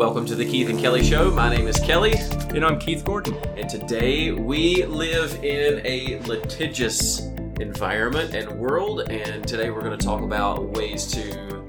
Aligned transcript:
Welcome 0.00 0.24
to 0.26 0.34
the 0.34 0.46
Keith 0.46 0.70
and 0.70 0.80
Kelly 0.80 1.04
Show. 1.04 1.30
My 1.30 1.54
name 1.54 1.68
is 1.68 1.78
Kelly, 1.78 2.14
And 2.54 2.64
I'm 2.64 2.78
Keith 2.78 3.04
Gordon. 3.04 3.34
and 3.58 3.68
today 3.68 4.32
we 4.32 4.82
live 4.86 5.44
in 5.44 5.84
a 5.84 6.18
litigious 6.26 7.20
environment 7.60 8.34
and 8.34 8.50
world. 8.58 9.10
And 9.10 9.46
today 9.46 9.68
we're 9.68 9.82
going 9.82 9.98
to 9.98 10.02
talk 10.02 10.22
about 10.22 10.70
ways 10.70 11.06
to 11.08 11.66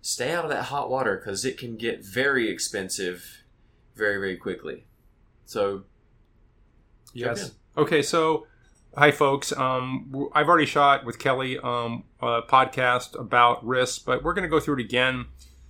stay 0.00 0.32
out 0.32 0.44
of 0.44 0.50
that 0.50 0.62
hot 0.64 0.88
water 0.88 1.18
because 1.18 1.44
it 1.44 1.58
can 1.58 1.76
get 1.76 2.02
very 2.02 2.48
expensive 2.48 3.42
very, 3.94 4.16
very 4.16 4.38
quickly. 4.38 4.86
So, 5.44 5.82
Yes. 7.12 7.52
Okay, 7.76 8.00
so 8.00 8.46
hi 8.96 9.10
folks. 9.10 9.52
Um, 9.52 10.30
I've 10.32 10.48
already 10.48 10.64
shot 10.64 11.04
with 11.04 11.18
Kelly 11.18 11.58
um, 11.58 12.04
a 12.18 12.40
podcast 12.40 13.14
about 13.20 13.62
risk, 13.62 14.06
but 14.06 14.24
we're 14.24 14.32
going 14.32 14.44
to 14.44 14.48
go 14.48 14.58
through 14.58 14.76
it 14.76 14.84
again. 14.86 15.26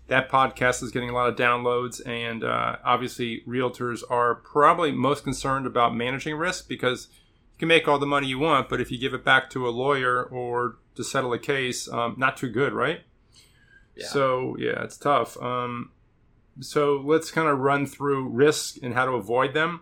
That 0.08 0.30
podcast 0.30 0.82
is 0.82 0.90
getting 0.90 1.10
a 1.10 1.14
lot 1.14 1.28
of 1.28 1.36
downloads, 1.36 2.06
and 2.06 2.42
uh, 2.42 2.76
obviously, 2.84 3.42
realtors 3.46 4.02
are 4.10 4.34
probably 4.34 4.90
most 4.90 5.22
concerned 5.22 5.66
about 5.66 5.94
managing 5.94 6.36
risk 6.36 6.68
because 6.68 7.08
you 7.12 7.58
can 7.58 7.68
make 7.68 7.86
all 7.86 7.98
the 7.98 8.06
money 8.06 8.26
you 8.26 8.38
want, 8.38 8.68
but 8.68 8.80
if 8.80 8.90
you 8.90 8.98
give 8.98 9.14
it 9.14 9.24
back 9.24 9.50
to 9.50 9.68
a 9.68 9.70
lawyer 9.70 10.22
or 10.24 10.78
to 10.94 11.04
settle 11.04 11.32
a 11.32 11.38
case, 11.38 11.88
um, 11.88 12.14
not 12.16 12.36
too 12.36 12.48
good, 12.48 12.72
right? 12.72 13.02
yeah. 13.98 14.06
So 14.06 14.56
yeah, 14.58 14.82
it's 14.84 14.96
tough. 14.96 15.36
Um, 15.42 15.90
so 16.60 17.02
let's 17.04 17.30
kind 17.30 17.48
of 17.48 17.58
run 17.58 17.86
through 17.86 18.28
risk 18.28 18.76
and 18.82 18.94
how 18.94 19.04
to 19.04 19.12
avoid 19.12 19.54
them. 19.54 19.80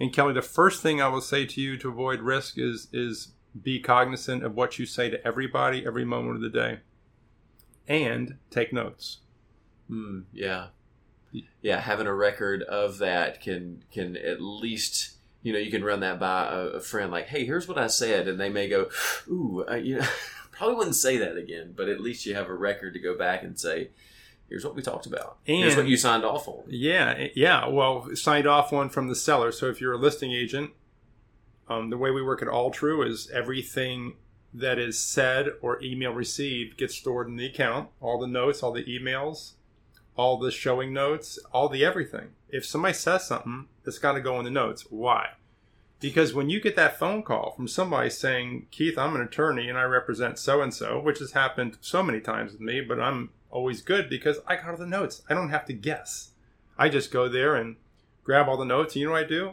And 0.00 0.12
Kelly, 0.12 0.32
the 0.32 0.42
first 0.42 0.82
thing 0.82 1.00
I 1.00 1.08
will 1.08 1.20
say 1.20 1.44
to 1.44 1.60
you 1.60 1.76
to 1.78 1.88
avoid 1.90 2.20
risk 2.20 2.58
is 2.58 2.88
is 2.92 3.32
be 3.60 3.80
cognizant 3.80 4.44
of 4.44 4.54
what 4.54 4.78
you 4.78 4.86
say 4.86 5.10
to 5.10 5.26
everybody 5.26 5.84
every 5.86 6.04
moment 6.04 6.36
of 6.36 6.42
the 6.42 6.48
day, 6.48 6.80
and 7.86 8.38
take 8.50 8.72
notes. 8.72 9.18
Hmm, 9.90 10.20
yeah. 10.32 10.68
Yeah, 11.60 11.80
having 11.80 12.06
a 12.06 12.14
record 12.14 12.62
of 12.62 12.98
that 12.98 13.40
can 13.40 13.84
can 13.92 14.16
at 14.16 14.40
least 14.40 15.12
you 15.42 15.52
know 15.52 15.58
you 15.58 15.70
can 15.70 15.84
run 15.84 16.00
that 16.00 16.18
by 16.18 16.46
a, 16.46 16.58
a 16.58 16.80
friend 16.80 17.12
like, 17.12 17.26
hey, 17.26 17.44
here's 17.44 17.68
what 17.68 17.78
I 17.78 17.86
said, 17.86 18.26
and 18.26 18.40
they 18.40 18.48
may 18.48 18.68
go, 18.68 18.88
ooh, 19.28 19.64
I, 19.68 19.76
you 19.76 19.98
know, 19.98 20.06
probably 20.52 20.76
wouldn't 20.76 20.96
say 20.96 21.18
that 21.18 21.36
again, 21.36 21.74
but 21.76 21.88
at 21.88 22.00
least 22.00 22.26
you 22.26 22.34
have 22.34 22.48
a 22.48 22.54
record 22.54 22.94
to 22.94 23.00
go 23.00 23.16
back 23.16 23.42
and 23.42 23.58
say, 23.58 23.90
here's 24.48 24.64
what 24.64 24.74
we 24.74 24.82
talked 24.82 25.06
about, 25.06 25.38
here's 25.44 25.76
what 25.76 25.86
you 25.86 25.96
signed 25.96 26.24
off 26.24 26.48
on. 26.48 26.64
Yeah, 26.66 27.28
yeah. 27.34 27.68
Well, 27.68 28.08
signed 28.14 28.46
off 28.46 28.72
one 28.72 28.88
from 28.88 29.08
the 29.08 29.16
seller. 29.16 29.52
So 29.52 29.66
if 29.66 29.80
you're 29.80 29.92
a 29.92 29.98
listing 29.98 30.32
agent, 30.32 30.70
um, 31.68 31.90
the 31.90 31.98
way 31.98 32.10
we 32.10 32.22
work 32.22 32.42
at 32.42 32.48
Altru 32.48 33.08
is 33.08 33.30
everything 33.30 34.14
that 34.52 34.78
is 34.78 34.98
said 34.98 35.50
or 35.62 35.80
email 35.82 36.12
received 36.12 36.76
gets 36.76 36.96
stored 36.96 37.28
in 37.28 37.36
the 37.36 37.46
account. 37.46 37.88
All 38.00 38.18
the 38.18 38.26
notes, 38.26 38.62
all 38.62 38.72
the 38.72 38.84
emails, 38.84 39.52
all 40.20 40.36
the 40.36 40.50
showing 40.50 40.92
notes, 40.92 41.38
all 41.50 41.70
the 41.70 41.82
everything. 41.82 42.28
If 42.50 42.66
somebody 42.66 42.92
says 42.92 43.26
something, 43.26 43.68
it's 43.86 43.98
got 43.98 44.12
to 44.12 44.20
go 44.20 44.38
in 44.38 44.44
the 44.44 44.50
notes. 44.50 44.84
Why? 44.90 45.30
Because 45.98 46.34
when 46.34 46.50
you 46.50 46.60
get 46.60 46.76
that 46.76 46.98
phone 46.98 47.22
call 47.22 47.52
from 47.52 47.66
somebody 47.66 48.10
saying, 48.10 48.66
Keith, 48.70 48.98
I'm 48.98 49.14
an 49.14 49.22
attorney 49.22 49.70
and 49.70 49.78
I 49.78 49.84
represent 49.84 50.38
so 50.38 50.60
and 50.60 50.74
so, 50.74 51.00
which 51.00 51.20
has 51.20 51.32
happened 51.32 51.78
so 51.80 52.02
many 52.02 52.20
times 52.20 52.52
with 52.52 52.60
me, 52.60 52.82
but 52.82 53.00
I'm 53.00 53.30
always 53.50 53.80
good 53.80 54.10
because 54.10 54.40
I 54.46 54.56
got 54.56 54.68
all 54.68 54.76
the 54.76 54.86
notes. 54.86 55.22
I 55.30 55.32
don't 55.32 55.48
have 55.48 55.64
to 55.64 55.72
guess. 55.72 56.32
I 56.76 56.90
just 56.90 57.10
go 57.10 57.26
there 57.26 57.56
and 57.56 57.76
grab 58.22 58.46
all 58.46 58.58
the 58.58 58.66
notes. 58.66 58.94
And 58.94 59.00
you 59.00 59.06
know 59.06 59.14
what 59.14 59.24
I 59.24 59.26
do? 59.26 59.52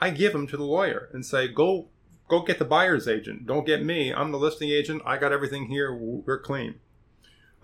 I 0.00 0.10
give 0.10 0.32
them 0.32 0.46
to 0.46 0.56
the 0.56 0.62
lawyer 0.62 1.08
and 1.12 1.26
say, 1.26 1.48
go, 1.48 1.88
go 2.28 2.42
get 2.42 2.60
the 2.60 2.64
buyer's 2.64 3.08
agent. 3.08 3.48
Don't 3.48 3.66
get 3.66 3.84
me. 3.84 4.14
I'm 4.14 4.30
the 4.30 4.38
listing 4.38 4.70
agent. 4.70 5.02
I 5.04 5.16
got 5.16 5.32
everything 5.32 5.66
here. 5.66 5.92
We're 5.92 6.38
clean. 6.38 6.76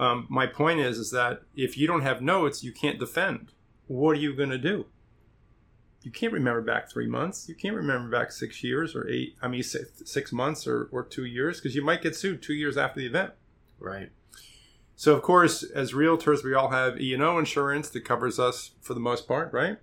Um, 0.00 0.26
my 0.30 0.46
point 0.46 0.80
is, 0.80 0.98
is 0.98 1.10
that 1.10 1.42
if 1.54 1.76
you 1.76 1.86
don't 1.86 2.00
have 2.00 2.22
notes, 2.22 2.64
you 2.64 2.72
can't 2.72 2.98
defend. 2.98 3.52
What 3.86 4.12
are 4.12 4.20
you 4.20 4.34
going 4.34 4.48
to 4.48 4.58
do? 4.58 4.86
You 6.02 6.10
can't 6.10 6.32
remember 6.32 6.62
back 6.62 6.90
three 6.90 7.06
months. 7.06 7.50
You 7.50 7.54
can't 7.54 7.76
remember 7.76 8.08
back 8.08 8.32
six 8.32 8.64
years 8.64 8.96
or 8.96 9.06
eight. 9.10 9.36
I 9.42 9.48
mean, 9.48 9.62
six, 9.62 10.02
six 10.06 10.32
months 10.32 10.66
or, 10.66 10.88
or 10.90 11.04
two 11.04 11.26
years 11.26 11.60
because 11.60 11.74
you 11.74 11.84
might 11.84 12.00
get 12.00 12.16
sued 12.16 12.42
two 12.42 12.54
years 12.54 12.78
after 12.78 12.98
the 12.98 13.06
event. 13.06 13.32
Right. 13.78 14.10
So, 14.96 15.14
of 15.14 15.20
course, 15.20 15.62
as 15.62 15.92
realtors, 15.92 16.42
we 16.42 16.54
all 16.54 16.70
have 16.70 16.98
E&O 16.98 17.38
insurance 17.38 17.90
that 17.90 18.04
covers 18.04 18.38
us 18.38 18.70
for 18.80 18.94
the 18.94 19.00
most 19.00 19.28
part, 19.28 19.52
right? 19.52 19.76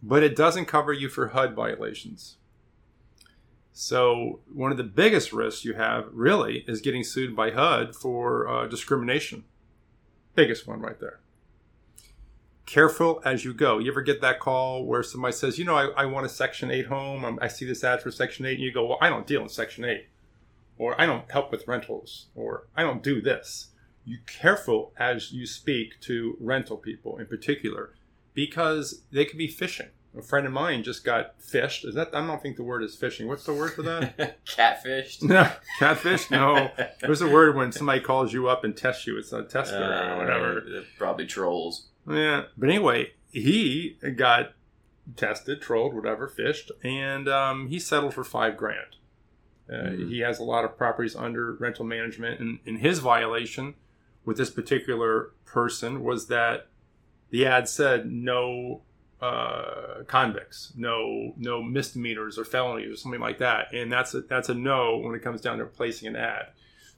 But 0.00 0.22
it 0.22 0.36
doesn't 0.36 0.66
cover 0.66 0.92
you 0.92 1.08
for 1.08 1.28
HUD 1.28 1.54
violations. 1.56 2.36
So, 3.72 4.40
one 4.52 4.70
of 4.70 4.76
the 4.76 4.84
biggest 4.84 5.32
risks 5.32 5.64
you 5.64 5.74
have 5.74 6.06
really 6.12 6.64
is 6.68 6.80
getting 6.80 7.04
sued 7.04 7.34
by 7.34 7.52
HUD 7.52 7.94
for 7.96 8.46
uh, 8.46 8.66
discrimination. 8.66 9.44
Biggest 10.34 10.66
one 10.66 10.80
right 10.80 11.00
there. 11.00 11.20
Careful 12.66 13.22
as 13.24 13.44
you 13.44 13.54
go. 13.54 13.78
You 13.78 13.90
ever 13.90 14.02
get 14.02 14.20
that 14.20 14.40
call 14.40 14.84
where 14.84 15.02
somebody 15.02 15.32
says, 15.32 15.58
you 15.58 15.64
know, 15.64 15.76
I, 15.76 16.02
I 16.02 16.06
want 16.06 16.26
a 16.26 16.28
Section 16.28 16.70
8 16.70 16.86
home. 16.86 17.24
I'm, 17.24 17.38
I 17.40 17.48
see 17.48 17.64
this 17.64 17.82
ad 17.82 18.02
for 18.02 18.10
Section 18.10 18.46
8. 18.46 18.52
And 18.52 18.60
you 18.60 18.72
go, 18.72 18.86
well, 18.86 18.98
I 19.00 19.08
don't 19.08 19.26
deal 19.26 19.42
in 19.42 19.48
Section 19.48 19.84
8. 19.84 20.06
Or 20.78 20.98
I 21.00 21.06
don't 21.06 21.30
help 21.30 21.50
with 21.50 21.66
rentals. 21.66 22.26
Or 22.34 22.66
I 22.76 22.82
don't 22.82 23.02
do 23.02 23.20
this 23.20 23.68
you 24.04 24.18
careful 24.26 24.92
as 24.96 25.32
you 25.32 25.46
speak 25.46 26.00
to 26.00 26.36
rental 26.40 26.76
people 26.76 27.18
in 27.18 27.26
particular 27.26 27.92
because 28.34 29.02
they 29.12 29.24
could 29.24 29.38
be 29.38 29.48
fishing. 29.48 29.88
A 30.16 30.20
friend 30.22 30.46
of 30.46 30.52
mine 30.52 30.82
just 30.82 31.04
got 31.04 31.40
fished. 31.40 31.84
Is 31.86 31.94
that 31.94 32.10
I 32.14 32.26
don't 32.26 32.42
think 32.42 32.56
the 32.56 32.62
word 32.62 32.82
is 32.82 32.94
fishing. 32.94 33.28
What's 33.28 33.44
the 33.44 33.54
word 33.54 33.72
for 33.72 33.82
that? 33.82 34.44
Catfished. 34.46 35.22
no, 35.22 35.50
catfish. 35.78 36.30
No, 36.30 36.70
there's 37.00 37.22
a 37.22 37.28
word 37.28 37.56
when 37.56 37.72
somebody 37.72 38.00
calls 38.00 38.32
you 38.32 38.46
up 38.48 38.62
and 38.62 38.76
tests 38.76 39.06
you. 39.06 39.16
It's 39.16 39.32
a 39.32 39.42
tester 39.42 39.78
or 39.82 40.18
whatever. 40.18 40.58
Uh, 40.58 40.80
probably 40.98 41.24
trolls. 41.26 41.86
Yeah, 42.06 42.42
but 42.58 42.68
anyway, 42.68 43.12
he 43.30 43.96
got 44.16 44.52
tested, 45.16 45.62
trolled, 45.62 45.94
whatever, 45.94 46.28
fished, 46.28 46.70
and 46.84 47.26
um, 47.28 47.68
he 47.68 47.78
settled 47.78 48.12
for 48.14 48.24
five 48.24 48.56
grand. 48.56 48.96
Uh, 49.70 49.74
Mhm. 49.92 50.08
He 50.10 50.18
has 50.20 50.38
a 50.38 50.44
lot 50.44 50.64
of 50.66 50.76
properties 50.76 51.16
under 51.16 51.54
rental 51.54 51.84
management, 51.86 52.38
and, 52.40 52.58
and 52.66 52.78
his 52.78 52.98
violation 52.98 53.74
with 54.26 54.36
this 54.36 54.50
particular 54.50 55.30
person 55.46 56.02
was 56.04 56.26
that 56.26 56.66
the 57.30 57.46
ad 57.46 57.68
said 57.68 58.12
no 58.12 58.82
uh, 59.22 60.02
convicts, 60.08 60.72
no 60.76 61.32
no 61.36 61.62
misdemeanors 61.62 62.36
or 62.38 62.44
felonies 62.44 62.92
or 62.92 62.96
something 62.96 63.20
like 63.20 63.38
that, 63.38 63.72
and 63.72 63.90
that's 63.90 64.14
a, 64.14 64.22
that's 64.22 64.48
a 64.48 64.54
no 64.54 64.96
when 64.96 65.14
it 65.14 65.22
comes 65.22 65.40
down 65.40 65.58
to 65.58 65.64
placing 65.64 66.08
an 66.08 66.16
ad. 66.16 66.46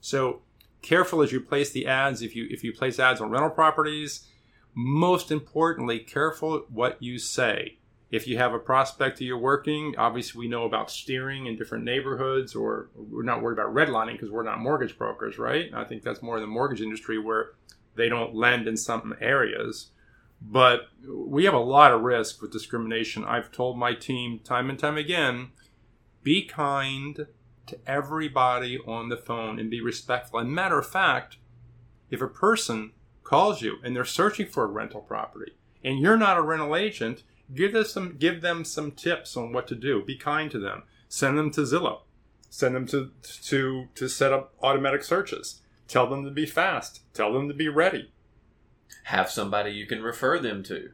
So 0.01 0.41
careful 0.81 1.21
as 1.21 1.31
you 1.31 1.39
place 1.39 1.71
the 1.71 1.85
ads. 1.85 2.23
If 2.23 2.35
you 2.35 2.47
if 2.49 2.63
you 2.63 2.73
place 2.73 2.99
ads 2.99 3.21
on 3.21 3.29
rental 3.29 3.51
properties, 3.51 4.27
most 4.73 5.31
importantly, 5.31 5.99
careful 5.99 6.65
what 6.69 7.01
you 7.01 7.19
say. 7.19 7.77
If 8.09 8.27
you 8.27 8.37
have 8.37 8.53
a 8.53 8.59
prospect 8.59 9.17
that 9.17 9.25
you're 9.25 9.37
working, 9.37 9.93
obviously 9.97 10.39
we 10.39 10.47
know 10.47 10.63
about 10.63 10.89
steering 10.89 11.45
in 11.45 11.57
different 11.57 11.83
neighborhoods, 11.83 12.55
or 12.55 12.89
we're 12.95 13.23
not 13.23 13.41
worried 13.41 13.59
about 13.59 13.73
redlining 13.73 14.13
because 14.13 14.31
we're 14.31 14.43
not 14.43 14.59
mortgage 14.59 14.97
brokers, 14.97 15.37
right? 15.37 15.69
I 15.73 15.83
think 15.83 16.01
that's 16.01 16.21
more 16.21 16.37
in 16.37 16.41
the 16.41 16.47
mortgage 16.47 16.81
industry 16.81 17.19
where 17.19 17.51
they 17.95 18.09
don't 18.09 18.35
lend 18.35 18.67
in 18.67 18.77
some 18.77 19.15
areas. 19.21 19.91
But 20.41 20.89
we 21.07 21.45
have 21.45 21.53
a 21.53 21.59
lot 21.59 21.91
of 21.91 22.01
risk 22.01 22.41
with 22.41 22.51
discrimination. 22.51 23.23
I've 23.23 23.51
told 23.51 23.77
my 23.77 23.93
team 23.93 24.39
time 24.39 24.69
and 24.69 24.77
time 24.77 24.97
again 24.97 25.51
be 26.23 26.43
kind 26.43 27.27
to 27.67 27.79
everybody 27.87 28.79
on 28.85 29.09
the 29.09 29.17
phone 29.17 29.59
and 29.59 29.69
be 29.69 29.81
respectful. 29.81 30.39
And 30.39 30.51
matter 30.51 30.79
of 30.79 30.87
fact, 30.87 31.37
if 32.09 32.21
a 32.21 32.27
person 32.27 32.91
calls 33.23 33.61
you 33.61 33.77
and 33.83 33.95
they're 33.95 34.05
searching 34.05 34.47
for 34.47 34.63
a 34.63 34.67
rental 34.67 35.01
property 35.01 35.53
and 35.83 35.99
you're 35.99 36.17
not 36.17 36.37
a 36.37 36.41
rental 36.41 36.75
agent, 36.75 37.23
give 37.53 37.73
them 37.73 37.85
some 37.85 38.17
give 38.17 38.41
them 38.41 38.63
some 38.63 38.91
tips 38.91 39.35
on 39.35 39.51
what 39.51 39.67
to 39.67 39.75
do. 39.75 40.03
Be 40.03 40.15
kind 40.15 40.49
to 40.51 40.59
them. 40.59 40.83
Send 41.07 41.37
them 41.37 41.51
to 41.51 41.61
Zillow. 41.61 42.01
Send 42.49 42.75
them 42.75 42.87
to 42.87 43.11
to 43.43 43.87
to 43.95 44.07
set 44.07 44.33
up 44.33 44.53
automatic 44.61 45.03
searches. 45.03 45.61
Tell 45.87 46.07
them 46.07 46.23
to 46.23 46.31
be 46.31 46.45
fast. 46.45 47.01
Tell 47.13 47.33
them 47.33 47.47
to 47.47 47.53
be 47.53 47.69
ready. 47.69 48.11
Have 49.05 49.29
somebody 49.29 49.71
you 49.71 49.85
can 49.85 50.01
refer 50.01 50.39
them 50.39 50.63
to. 50.63 50.91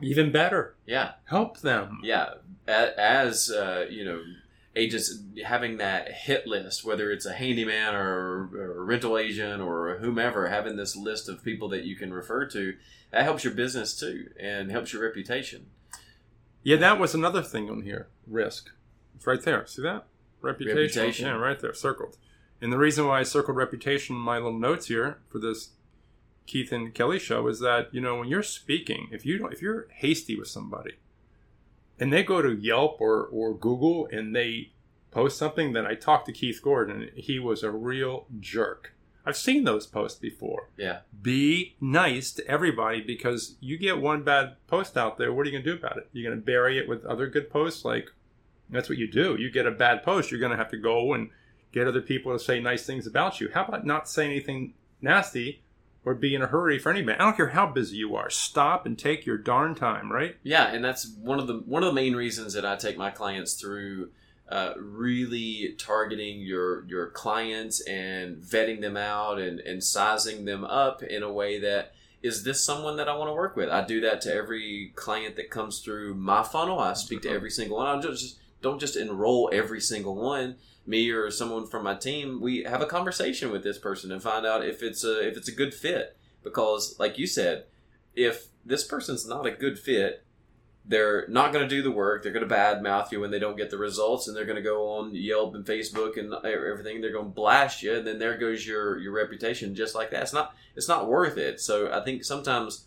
Even 0.00 0.32
better, 0.32 0.74
Yeah. 0.86 1.12
help 1.26 1.60
them. 1.60 2.00
yeah 2.02 2.34
as 2.66 3.50
uh, 3.50 3.86
you 3.90 4.04
know 4.04 4.20
agents 4.74 5.18
having 5.44 5.76
that 5.76 6.10
hit 6.10 6.46
list 6.46 6.84
whether 6.84 7.10
it's 7.12 7.26
a 7.26 7.32
handyman 7.34 7.94
or, 7.94 8.48
or 8.54 8.78
a 8.78 8.84
rental 8.84 9.16
agent 9.18 9.60
or 9.62 9.98
whomever 9.98 10.48
having 10.48 10.76
this 10.76 10.96
list 10.96 11.28
of 11.28 11.44
people 11.44 11.68
that 11.68 11.84
you 11.84 11.94
can 11.94 12.12
refer 12.12 12.44
to 12.46 12.74
that 13.12 13.22
helps 13.22 13.44
your 13.44 13.52
business 13.52 13.94
too 13.98 14.30
and 14.40 14.70
helps 14.70 14.92
your 14.92 15.02
reputation 15.02 15.66
Yeah, 16.62 16.76
that 16.78 16.98
was 16.98 17.14
another 17.14 17.42
thing 17.42 17.68
on 17.70 17.82
here. 17.82 18.08
Risk. 18.26 18.70
It's 19.14 19.26
right 19.26 19.42
there. 19.42 19.66
See 19.66 19.82
that? 19.82 20.06
Reputation. 20.40 20.76
Reputation. 20.78 21.26
Yeah, 21.26 21.34
right 21.34 21.60
there, 21.60 21.74
circled. 21.74 22.16
And 22.62 22.72
the 22.72 22.78
reason 22.78 23.06
why 23.06 23.20
I 23.20 23.22
circled 23.24 23.56
reputation 23.58 24.16
in 24.16 24.22
my 24.22 24.36
little 24.38 24.58
notes 24.58 24.86
here 24.86 25.18
for 25.28 25.38
this 25.38 25.70
Keith 26.46 26.72
and 26.72 26.94
Kelly 26.94 27.18
show 27.18 27.46
is 27.48 27.60
that 27.60 27.92
you 27.92 28.00
know 28.00 28.16
when 28.16 28.28
you're 28.28 28.42
speaking, 28.42 29.08
if 29.10 29.24
you 29.24 29.38
don't, 29.38 29.52
if 29.52 29.62
you're 29.62 29.88
hasty 29.90 30.38
with 30.38 30.48
somebody, 30.48 30.92
and 31.98 32.12
they 32.12 32.22
go 32.22 32.42
to 32.42 32.54
Yelp 32.54 33.00
or 33.00 33.24
or 33.24 33.54
Google 33.54 34.08
and 34.10 34.34
they 34.34 34.72
post 35.10 35.38
something, 35.38 35.72
then 35.72 35.86
I 35.86 35.94
talked 35.94 36.26
to 36.26 36.32
Keith 36.32 36.60
Gordon. 36.62 37.10
He 37.14 37.38
was 37.38 37.62
a 37.62 37.70
real 37.70 38.26
jerk. 38.40 38.94
I've 39.26 39.36
seen 39.36 39.64
those 39.64 39.86
posts 39.86 40.18
before. 40.18 40.68
Yeah. 40.76 40.98
Be 41.22 41.76
nice 41.80 42.30
to 42.32 42.46
everybody 42.46 43.00
because 43.00 43.56
you 43.60 43.78
get 43.78 43.98
one 43.98 44.22
bad 44.22 44.56
post 44.66 44.98
out 44.98 45.16
there. 45.16 45.32
What 45.32 45.46
are 45.46 45.50
you 45.50 45.52
going 45.52 45.64
to 45.64 45.70
do 45.70 45.78
about 45.78 45.96
it? 45.96 46.08
You're 46.12 46.28
going 46.30 46.38
to 46.38 46.44
bury 46.44 46.78
it 46.78 46.88
with 46.88 47.06
other 47.06 47.26
good 47.28 47.48
posts. 47.48 47.84
Like 47.84 48.10
that's 48.68 48.88
what 48.88 48.98
you 48.98 49.10
do. 49.10 49.36
You 49.38 49.50
get 49.50 49.66
a 49.66 49.70
bad 49.70 50.02
post, 50.02 50.30
you're 50.30 50.40
going 50.40 50.52
to 50.52 50.58
have 50.58 50.70
to 50.70 50.76
go 50.76 51.14
and 51.14 51.30
get 51.72 51.88
other 51.88 52.02
people 52.02 52.32
to 52.32 52.38
say 52.38 52.60
nice 52.60 52.84
things 52.84 53.06
about 53.06 53.40
you. 53.40 53.50
How 53.52 53.64
about 53.64 53.86
not 53.86 54.08
say 54.08 54.26
anything 54.26 54.74
nasty 55.00 55.62
or 56.04 56.14
be 56.14 56.34
in 56.34 56.42
a 56.42 56.46
hurry 56.46 56.78
for 56.78 56.90
anybody? 56.90 57.18
I 57.18 57.24
don't 57.24 57.36
care 57.36 57.48
how 57.48 57.66
busy 57.66 57.96
you 57.96 58.14
are. 58.16 58.30
Stop 58.30 58.86
and 58.86 58.98
take 58.98 59.26
your 59.26 59.38
darn 59.38 59.74
time, 59.74 60.12
right? 60.12 60.36
Yeah, 60.42 60.66
and 60.66 60.84
that's 60.84 61.08
one 61.08 61.38
of 61.38 61.46
the 61.46 61.62
one 61.66 61.82
of 61.82 61.88
the 61.88 61.94
main 61.94 62.14
reasons 62.14 62.54
that 62.54 62.64
I 62.64 62.76
take 62.76 62.96
my 62.96 63.10
clients 63.10 63.54
through 63.54 64.10
uh, 64.48 64.74
really 64.78 65.74
targeting 65.78 66.40
your 66.40 66.84
your 66.84 67.08
clients 67.08 67.80
and 67.82 68.36
vetting 68.36 68.80
them 68.80 68.96
out 68.96 69.38
and, 69.38 69.60
and 69.60 69.82
sizing 69.82 70.44
them 70.44 70.64
up 70.64 71.02
in 71.02 71.22
a 71.22 71.32
way 71.32 71.58
that 71.60 71.94
is 72.22 72.42
this 72.42 72.64
someone 72.64 72.96
that 72.96 73.08
I 73.08 73.16
want 73.16 73.28
to 73.28 73.34
work 73.34 73.54
with? 73.54 73.68
I 73.68 73.84
do 73.84 74.00
that 74.00 74.22
to 74.22 74.34
every 74.34 74.92
client 74.94 75.36
that 75.36 75.50
comes 75.50 75.80
through 75.80 76.14
my 76.14 76.42
funnel. 76.42 76.78
I 76.78 76.94
speak 76.94 77.22
to 77.22 77.30
every 77.30 77.50
single 77.50 77.76
one. 77.76 77.86
I 77.86 78.00
just 78.00 78.38
don't 78.64 78.80
just 78.80 78.96
enroll 78.96 79.50
every 79.52 79.80
single 79.80 80.16
one. 80.16 80.56
Me 80.86 81.10
or 81.10 81.30
someone 81.30 81.66
from 81.66 81.84
my 81.84 81.94
team, 81.94 82.40
we 82.40 82.64
have 82.64 82.80
a 82.80 82.86
conversation 82.86 83.52
with 83.52 83.62
this 83.62 83.78
person 83.78 84.10
and 84.10 84.22
find 84.22 84.44
out 84.44 84.64
if 84.64 84.82
it's 84.82 85.04
a 85.04 85.26
if 85.28 85.36
it's 85.36 85.48
a 85.48 85.54
good 85.54 85.72
fit. 85.72 86.16
Because, 86.42 86.96
like 86.98 87.18
you 87.18 87.26
said, 87.26 87.66
if 88.14 88.48
this 88.66 88.84
person's 88.84 89.26
not 89.26 89.46
a 89.46 89.50
good 89.50 89.78
fit, 89.78 90.24
they're 90.86 91.26
not 91.28 91.52
going 91.52 91.66
to 91.66 91.74
do 91.74 91.82
the 91.82 91.90
work. 91.90 92.22
They're 92.22 92.32
going 92.32 92.46
to 92.46 92.54
badmouth 92.54 93.10
you 93.12 93.20
when 93.20 93.30
they 93.30 93.38
don't 93.38 93.56
get 93.56 93.70
the 93.70 93.78
results, 93.78 94.28
and 94.28 94.36
they're 94.36 94.44
going 94.44 94.56
to 94.56 94.62
go 94.62 94.96
on 94.96 95.14
Yelp 95.14 95.54
and 95.54 95.64
Facebook 95.64 96.18
and 96.18 96.34
everything. 96.44 97.00
They're 97.00 97.12
going 97.12 97.26
to 97.26 97.30
blast 97.30 97.82
you, 97.82 97.94
and 97.94 98.06
then 98.06 98.18
there 98.18 98.36
goes 98.36 98.66
your 98.66 98.98
your 98.98 99.12
reputation 99.12 99.74
just 99.74 99.94
like 99.94 100.10
that. 100.10 100.22
It's 100.22 100.32
not 100.32 100.54
it's 100.74 100.88
not 100.88 101.08
worth 101.08 101.36
it. 101.36 101.60
So 101.60 101.92
I 101.92 102.02
think 102.02 102.24
sometimes 102.24 102.86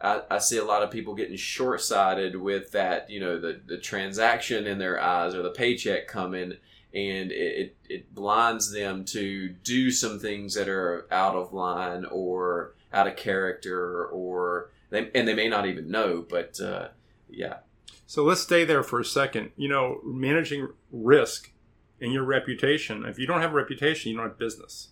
I, 0.00 0.22
I 0.30 0.38
see 0.38 0.58
a 0.58 0.64
lot 0.64 0.82
of 0.82 0.90
people 0.90 1.14
getting 1.14 1.36
short 1.36 1.80
sighted 1.80 2.36
with 2.36 2.72
that. 2.72 3.10
You 3.10 3.20
know, 3.20 3.40
the 3.40 3.60
the 3.66 3.78
transaction 3.78 4.66
in 4.66 4.78
their 4.78 5.00
eyes 5.00 5.34
or 5.34 5.42
the 5.42 5.50
paycheck 5.50 6.08
coming, 6.08 6.52
and 6.94 7.32
it, 7.32 7.76
it 7.88 8.14
blinds 8.14 8.72
them 8.72 9.04
to 9.06 9.48
do 9.48 9.90
some 9.90 10.18
things 10.18 10.54
that 10.54 10.68
are 10.68 11.06
out 11.10 11.34
of 11.34 11.52
line 11.52 12.04
or 12.04 12.74
out 12.92 13.06
of 13.06 13.16
character, 13.16 14.06
or 14.06 14.70
they 14.90 15.10
and 15.14 15.26
they 15.26 15.34
may 15.34 15.48
not 15.48 15.66
even 15.66 15.90
know, 15.90 16.24
but. 16.28 16.60
Uh, 16.60 16.88
yeah. 17.30 17.58
So 18.06 18.24
let's 18.24 18.40
stay 18.40 18.64
there 18.64 18.82
for 18.82 19.00
a 19.00 19.04
second. 19.04 19.50
You 19.56 19.68
know, 19.68 20.00
managing 20.04 20.68
risk 20.90 21.52
in 22.00 22.10
your 22.10 22.24
reputation. 22.24 23.04
If 23.04 23.18
you 23.18 23.26
don't 23.26 23.40
have 23.40 23.52
a 23.52 23.56
reputation, 23.56 24.10
you 24.10 24.16
don't 24.16 24.28
have 24.28 24.38
business. 24.38 24.88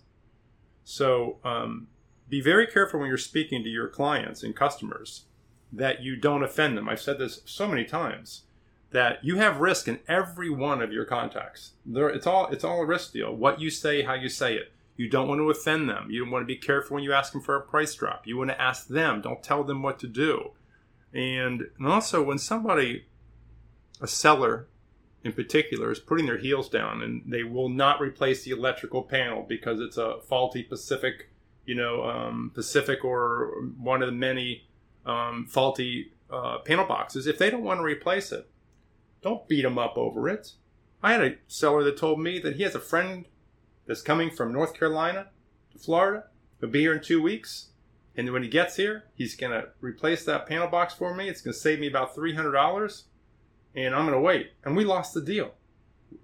So 0.84 1.38
um, 1.44 1.88
be 2.28 2.40
very 2.40 2.66
careful 2.66 3.00
when 3.00 3.08
you're 3.08 3.18
speaking 3.18 3.62
to 3.62 3.68
your 3.68 3.88
clients 3.88 4.42
and 4.42 4.54
customers 4.54 5.24
that 5.72 6.02
you 6.02 6.16
don't 6.16 6.42
offend 6.42 6.76
them. 6.76 6.88
I've 6.88 7.00
said 7.00 7.18
this 7.18 7.42
so 7.44 7.68
many 7.68 7.84
times 7.84 8.42
that 8.90 9.24
you 9.24 9.36
have 9.36 9.60
risk 9.60 9.88
in 9.88 10.00
every 10.08 10.50
one 10.50 10.80
of 10.80 10.92
your 10.92 11.04
contacts. 11.04 11.72
There, 11.84 12.08
it's 12.08 12.26
all 12.26 12.46
it's 12.48 12.64
all 12.64 12.80
a 12.82 12.86
risk 12.86 13.12
deal. 13.12 13.34
What 13.34 13.60
you 13.60 13.70
say, 13.70 14.02
how 14.02 14.14
you 14.14 14.28
say 14.28 14.54
it. 14.54 14.72
You 14.96 15.10
don't 15.10 15.28
want 15.28 15.40
to 15.40 15.50
offend 15.50 15.88
them. 15.90 16.10
You 16.10 16.28
want 16.28 16.42
to 16.42 16.46
be 16.46 16.56
careful 16.56 16.94
when 16.94 17.04
you 17.04 17.12
ask 17.12 17.32
them 17.32 17.42
for 17.42 17.56
a 17.56 17.60
price 17.60 17.94
drop. 17.94 18.26
You 18.26 18.38
want 18.38 18.50
to 18.50 18.60
ask 18.60 18.88
them. 18.88 19.20
Don't 19.20 19.42
tell 19.42 19.62
them 19.62 19.82
what 19.82 19.98
to 19.98 20.06
do. 20.06 20.52
And, 21.12 21.68
and 21.78 21.86
also, 21.86 22.22
when 22.22 22.38
somebody, 22.38 23.04
a 24.00 24.06
seller 24.06 24.68
in 25.22 25.32
particular, 25.32 25.90
is 25.90 25.98
putting 25.98 26.26
their 26.26 26.38
heels 26.38 26.68
down 26.68 27.02
and 27.02 27.22
they 27.26 27.42
will 27.42 27.68
not 27.68 28.00
replace 28.00 28.44
the 28.44 28.52
electrical 28.52 29.02
panel 29.02 29.44
because 29.46 29.80
it's 29.80 29.98
a 29.98 30.20
faulty 30.28 30.62
Pacific, 30.62 31.28
you 31.66 31.74
know, 31.74 32.04
um, 32.04 32.50
Pacific 32.54 33.04
or 33.04 33.50
one 33.78 34.02
of 34.02 34.06
the 34.06 34.14
many 34.14 34.66
um, 35.04 35.46
faulty 35.46 36.12
uh, 36.30 36.58
panel 36.58 36.86
boxes, 36.86 37.26
if 37.26 37.38
they 37.38 37.50
don't 37.50 37.62
want 37.62 37.80
to 37.80 37.84
replace 37.84 38.32
it, 38.32 38.48
don't 39.22 39.46
beat 39.48 39.62
them 39.62 39.78
up 39.78 39.96
over 39.96 40.28
it. 40.28 40.52
I 41.02 41.12
had 41.12 41.22
a 41.22 41.36
seller 41.46 41.84
that 41.84 41.96
told 41.96 42.20
me 42.20 42.38
that 42.40 42.56
he 42.56 42.62
has 42.62 42.74
a 42.74 42.80
friend 42.80 43.26
that's 43.86 44.02
coming 44.02 44.30
from 44.30 44.52
North 44.52 44.74
Carolina 44.74 45.28
to 45.72 45.78
Florida. 45.78 46.24
He'll 46.60 46.70
be 46.70 46.80
here 46.80 46.94
in 46.94 47.02
two 47.02 47.22
weeks. 47.22 47.68
And 48.16 48.32
when 48.32 48.42
he 48.42 48.48
gets 48.48 48.76
here, 48.76 49.04
he's 49.14 49.36
going 49.36 49.52
to 49.52 49.68
replace 49.80 50.24
that 50.24 50.46
panel 50.46 50.68
box 50.68 50.94
for 50.94 51.14
me. 51.14 51.28
It's 51.28 51.42
going 51.42 51.52
to 51.52 51.58
save 51.60 51.80
me 51.80 51.86
about 51.86 52.16
$300 52.16 53.02
and 53.74 53.94
I'm 53.94 54.06
going 54.06 54.16
to 54.16 54.20
wait. 54.20 54.52
And 54.64 54.74
we 54.74 54.84
lost 54.84 55.12
the 55.12 55.20
deal. 55.20 55.52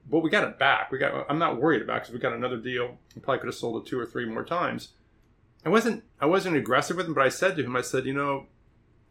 But 0.08 0.20
we 0.20 0.30
got 0.30 0.48
it 0.48 0.58
back. 0.58 0.90
We 0.90 0.98
got 0.98 1.26
I'm 1.28 1.38
not 1.38 1.60
worried 1.60 1.82
about 1.82 2.00
because 2.00 2.14
we 2.14 2.18
got 2.18 2.32
another 2.32 2.56
deal. 2.56 2.98
We 3.14 3.20
probably 3.20 3.40
could 3.40 3.48
have 3.48 3.54
sold 3.54 3.82
it 3.82 3.88
two 3.88 3.98
or 3.98 4.06
three 4.06 4.24
more 4.24 4.44
times. 4.44 4.92
I 5.64 5.68
wasn't 5.68 6.04
I 6.20 6.26
wasn't 6.26 6.56
aggressive 6.56 6.96
with 6.96 7.06
him, 7.06 7.14
but 7.14 7.24
I 7.24 7.28
said 7.28 7.56
to 7.56 7.64
him, 7.64 7.76
I 7.76 7.82
said, 7.82 8.04
you 8.04 8.14
know, 8.14 8.46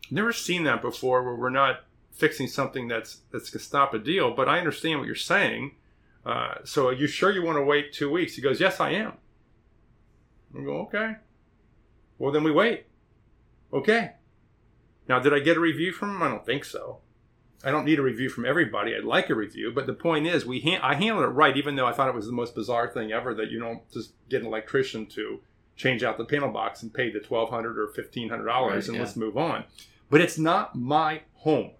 never 0.09 0.33
seen 0.33 0.63
that 0.65 0.81
before 0.81 1.24
where 1.24 1.36
we're 1.36 1.50
not 1.50 1.86
fixing 2.12 2.48
something 2.48 2.88
that's 2.88 3.21
that's 3.31 3.50
gonna 3.50 3.63
stop 3.63 3.94
a 3.94 4.00
deal. 4.00 4.33
But 4.33 4.50
I 4.50 4.59
understand 4.59 5.00
what 5.00 5.06
you're 5.06 5.15
saying. 5.15 5.75
Uh, 6.25 6.56
so 6.63 6.88
are 6.88 6.94
you 6.94 7.07
sure 7.07 7.31
you 7.31 7.44
want 7.44 7.57
to 7.57 7.63
wait 7.63 7.94
two 7.94 8.12
weeks? 8.12 8.36
He 8.36 8.42
goes, 8.42 8.59
yes, 8.59 8.80
I 8.80 8.92
am. 8.92 9.13
I 10.57 10.63
go, 10.63 10.81
okay. 10.81 11.15
Well, 12.19 12.31
then 12.31 12.44
we 12.44 12.51
wait. 12.51 12.86
Okay. 13.74 14.12
Now, 15.07 15.19
did 15.19 15.33
I 15.33 15.39
get 15.39 15.57
a 15.57 15.62
review 15.62 15.92
from 15.92 16.12
him? 16.12 16.21
I 16.21 16.27
don't 16.27 16.45
think 16.45 16.63
so. 16.65 17.00
I 17.63 17.71
don't 17.71 17.86
need 17.86 18.00
a 18.00 18.04
review 18.04 18.30
from 18.30 18.45
everybody. 18.45 18.95
I'd 18.95 19.04
like 19.04 19.30
a 19.30 19.36
review, 19.36 19.71
but 19.74 19.86
the 19.86 19.94
point 19.94 20.27
is, 20.27 20.45
we 20.45 20.62
ha- 20.62 20.80
I 20.81 20.95
handled 20.95 21.25
it 21.25 21.30
right, 21.30 21.56
even 21.56 21.75
though 21.75 21.86
I 21.86 21.94
thought 21.94 22.09
it 22.09 22.15
was 22.15 22.25
the 22.25 22.31
most 22.31 22.56
bizarre 22.56 22.88
thing 22.88 23.12
ever 23.12 23.33
that 23.36 23.51
you 23.51 23.59
don't 23.59 23.89
just 23.92 24.13
get 24.30 24.42
an 24.42 24.47
electrician 24.47 25.06
to 25.07 25.42
change 25.75 26.03
out 26.03 26.18
the 26.18 26.25
panel 26.25 26.50
box 26.50 26.83
and 26.83 26.94
pay 26.94 27.12
the 27.12 27.19
twelve 27.19 27.50
hundred 27.50 27.77
or 27.77 27.88
fifteen 27.88 28.29
hundred 28.29 28.45
dollars 28.45 28.73
right, 28.73 28.88
and 28.88 28.95
yeah. 28.95 29.03
let's 29.03 29.15
move 29.15 29.38
on. 29.38 29.63
But 30.09 30.21
it's 30.21 30.38
not 30.38 30.75
my 30.75 31.21
home; 31.35 31.71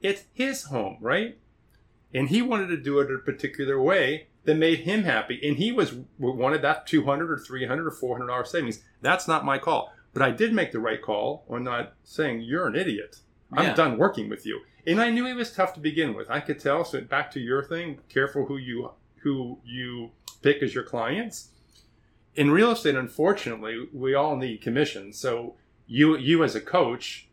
it's 0.00 0.24
his 0.32 0.64
home, 0.64 0.98
right? 1.00 1.38
And 2.14 2.28
he 2.28 2.42
wanted 2.42 2.68
to 2.68 2.76
do 2.76 3.00
it 3.00 3.10
a 3.10 3.18
particular 3.18 3.80
way, 3.80 4.28
that 4.46 4.56
made 4.56 4.80
him 4.80 5.02
happy, 5.02 5.40
and 5.46 5.58
he 5.58 5.72
was 5.72 5.94
wanted 6.18 6.62
that 6.62 6.86
two 6.86 7.04
hundred 7.04 7.30
or 7.30 7.38
three 7.38 7.66
hundred 7.66 7.86
or 7.86 7.90
four 7.90 8.16
hundred 8.16 8.28
dollar 8.28 8.44
savings. 8.44 8.80
That's 9.02 9.28
not 9.28 9.44
my 9.44 9.58
call, 9.58 9.92
but 10.14 10.22
I 10.22 10.30
did 10.30 10.52
make 10.52 10.72
the 10.72 10.78
right 10.78 11.02
call 11.02 11.44
on 11.50 11.64
not 11.64 11.94
saying 12.04 12.40
you're 12.42 12.66
an 12.66 12.76
idiot. 12.76 13.18
I'm 13.52 13.66
yeah. 13.66 13.74
done 13.74 13.98
working 13.98 14.28
with 14.28 14.46
you, 14.46 14.60
and 14.86 15.00
I 15.00 15.10
knew 15.10 15.26
he 15.26 15.34
was 15.34 15.52
tough 15.52 15.74
to 15.74 15.80
begin 15.80 16.14
with. 16.14 16.30
I 16.30 16.40
could 16.40 16.58
tell. 16.58 16.84
So 16.84 17.00
back 17.00 17.30
to 17.32 17.40
your 17.40 17.62
thing, 17.62 17.98
careful 18.08 18.46
who 18.46 18.56
you 18.56 18.92
who 19.16 19.58
you 19.64 20.10
pick 20.42 20.62
as 20.62 20.74
your 20.74 20.84
clients. 20.84 21.48
In 22.36 22.50
real 22.50 22.70
estate, 22.70 22.94
unfortunately, 22.94 23.88
we 23.92 24.14
all 24.14 24.36
need 24.36 24.60
commissions. 24.60 25.18
So 25.18 25.54
you 25.86 26.16
you 26.16 26.44
as 26.44 26.54
a 26.54 26.60
coach, 26.60 27.28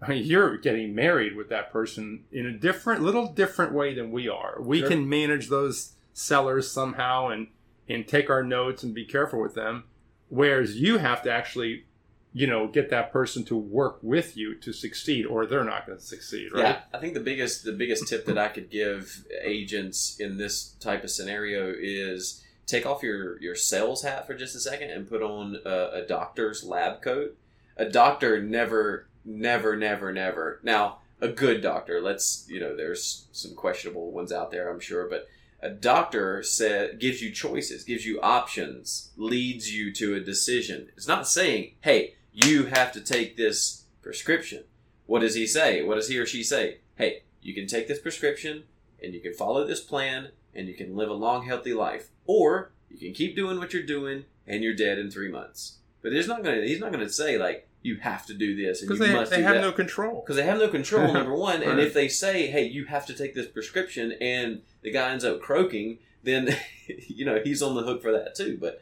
I 0.00 0.08
mean, 0.08 0.24
you're 0.24 0.56
getting 0.56 0.94
married 0.94 1.36
with 1.36 1.48
that 1.50 1.72
person 1.72 2.24
in 2.32 2.46
a 2.46 2.52
different, 2.52 3.02
little 3.02 3.28
different 3.32 3.72
way 3.72 3.94
than 3.94 4.10
we 4.10 4.28
are. 4.28 4.60
We 4.60 4.80
sure. 4.80 4.88
can 4.88 5.08
manage 5.08 5.48
those 5.48 5.92
sellers 6.12 6.70
somehow 6.70 7.28
and 7.28 7.48
and 7.88 8.08
take 8.08 8.30
our 8.30 8.42
notes 8.42 8.82
and 8.82 8.94
be 8.94 9.04
careful 9.04 9.40
with 9.40 9.54
them 9.54 9.84
whereas 10.28 10.80
you 10.80 10.98
have 10.98 11.22
to 11.22 11.30
actually 11.30 11.84
you 12.32 12.46
know 12.46 12.66
get 12.66 12.90
that 12.90 13.12
person 13.12 13.44
to 13.44 13.56
work 13.56 13.98
with 14.02 14.36
you 14.36 14.54
to 14.54 14.72
succeed 14.72 15.24
or 15.26 15.46
they're 15.46 15.64
not 15.64 15.86
going 15.86 15.98
to 15.98 16.04
succeed 16.04 16.50
right 16.52 16.62
yeah 16.62 16.80
i 16.92 16.98
think 16.98 17.14
the 17.14 17.20
biggest 17.20 17.64
the 17.64 17.72
biggest 17.72 18.08
tip 18.08 18.24
that 18.26 18.38
i 18.38 18.48
could 18.48 18.70
give 18.70 19.24
agents 19.42 20.16
in 20.18 20.36
this 20.36 20.74
type 20.80 21.04
of 21.04 21.10
scenario 21.10 21.72
is 21.78 22.42
take 22.66 22.86
off 22.86 23.02
your 23.02 23.40
your 23.40 23.54
sales 23.54 24.02
hat 24.02 24.26
for 24.26 24.34
just 24.34 24.56
a 24.56 24.60
second 24.60 24.90
and 24.90 25.08
put 25.08 25.22
on 25.22 25.56
a, 25.64 25.90
a 25.94 26.06
doctor's 26.06 26.64
lab 26.64 27.00
coat 27.02 27.36
a 27.76 27.84
doctor 27.84 28.42
never 28.42 29.06
never 29.24 29.76
never 29.76 30.12
never 30.12 30.60
now 30.62 30.98
a 31.20 31.28
good 31.28 31.62
doctor 31.62 32.00
let's 32.00 32.46
you 32.48 32.60
know 32.60 32.76
there's 32.76 33.26
some 33.32 33.54
questionable 33.54 34.10
ones 34.10 34.32
out 34.32 34.50
there 34.50 34.70
i'm 34.70 34.80
sure 34.80 35.08
but 35.08 35.28
a 35.60 35.70
doctor 35.70 36.42
said 36.42 37.00
gives 37.00 37.22
you 37.22 37.30
choices, 37.30 37.82
gives 37.84 38.06
you 38.06 38.20
options, 38.20 39.10
leads 39.16 39.74
you 39.74 39.92
to 39.94 40.14
a 40.14 40.20
decision. 40.20 40.90
It's 40.96 41.08
not 41.08 41.26
saying, 41.26 41.72
"Hey, 41.80 42.14
you 42.32 42.66
have 42.66 42.92
to 42.92 43.00
take 43.00 43.36
this 43.36 43.84
prescription." 44.02 44.64
What 45.06 45.20
does 45.20 45.34
he 45.34 45.46
say? 45.46 45.82
What 45.82 45.94
does 45.94 46.08
he 46.08 46.18
or 46.18 46.26
she 46.26 46.42
say? 46.42 46.78
"Hey, 46.96 47.22
you 47.40 47.54
can 47.54 47.66
take 47.66 47.88
this 47.88 48.00
prescription 48.00 48.64
and 49.02 49.14
you 49.14 49.20
can 49.20 49.34
follow 49.34 49.64
this 49.64 49.80
plan 49.80 50.30
and 50.56 50.68
you 50.68 50.74
can 50.74 50.96
live 50.96 51.10
a 51.10 51.14
long 51.14 51.46
healthy 51.46 51.74
life, 51.74 52.08
or 52.26 52.72
you 52.90 52.98
can 52.98 53.12
keep 53.12 53.36
doing 53.36 53.58
what 53.58 53.72
you're 53.72 53.82
doing 53.82 54.24
and 54.46 54.62
you're 54.62 54.74
dead 54.74 54.98
in 54.98 55.10
3 55.10 55.30
months." 55.30 55.78
But 56.02 56.12
he's 56.12 56.28
not 56.28 56.42
going 56.42 56.60
to 56.60 56.66
he's 56.66 56.80
not 56.80 56.92
going 56.92 57.04
to 57.04 57.12
say 57.12 57.38
like 57.38 57.68
you 57.86 57.96
have 57.96 58.26
to 58.26 58.34
do 58.34 58.56
this 58.56 58.80
because 58.80 58.98
they, 58.98 59.12
must 59.12 59.30
they 59.30 59.42
have 59.42 59.54
that. 59.54 59.60
no 59.60 59.70
control 59.70 60.20
because 60.20 60.36
they 60.36 60.42
have 60.42 60.58
no 60.58 60.68
control 60.68 61.12
number 61.12 61.34
one 61.50 61.60
right. 61.60 61.68
and 61.68 61.80
if 61.80 61.94
they 61.94 62.08
say 62.08 62.48
hey 62.48 62.64
you 62.64 62.84
have 62.86 63.06
to 63.06 63.14
take 63.14 63.34
this 63.34 63.46
prescription 63.46 64.12
and 64.20 64.62
the 64.82 64.90
guy 64.90 65.10
ends 65.10 65.24
up 65.24 65.40
croaking 65.40 65.98
then 66.24 66.56
you 67.08 67.24
know 67.24 67.40
he's 67.42 67.62
on 67.62 67.76
the 67.76 67.82
hook 67.82 68.02
for 68.02 68.10
that 68.10 68.34
too 68.34 68.58
but 68.60 68.80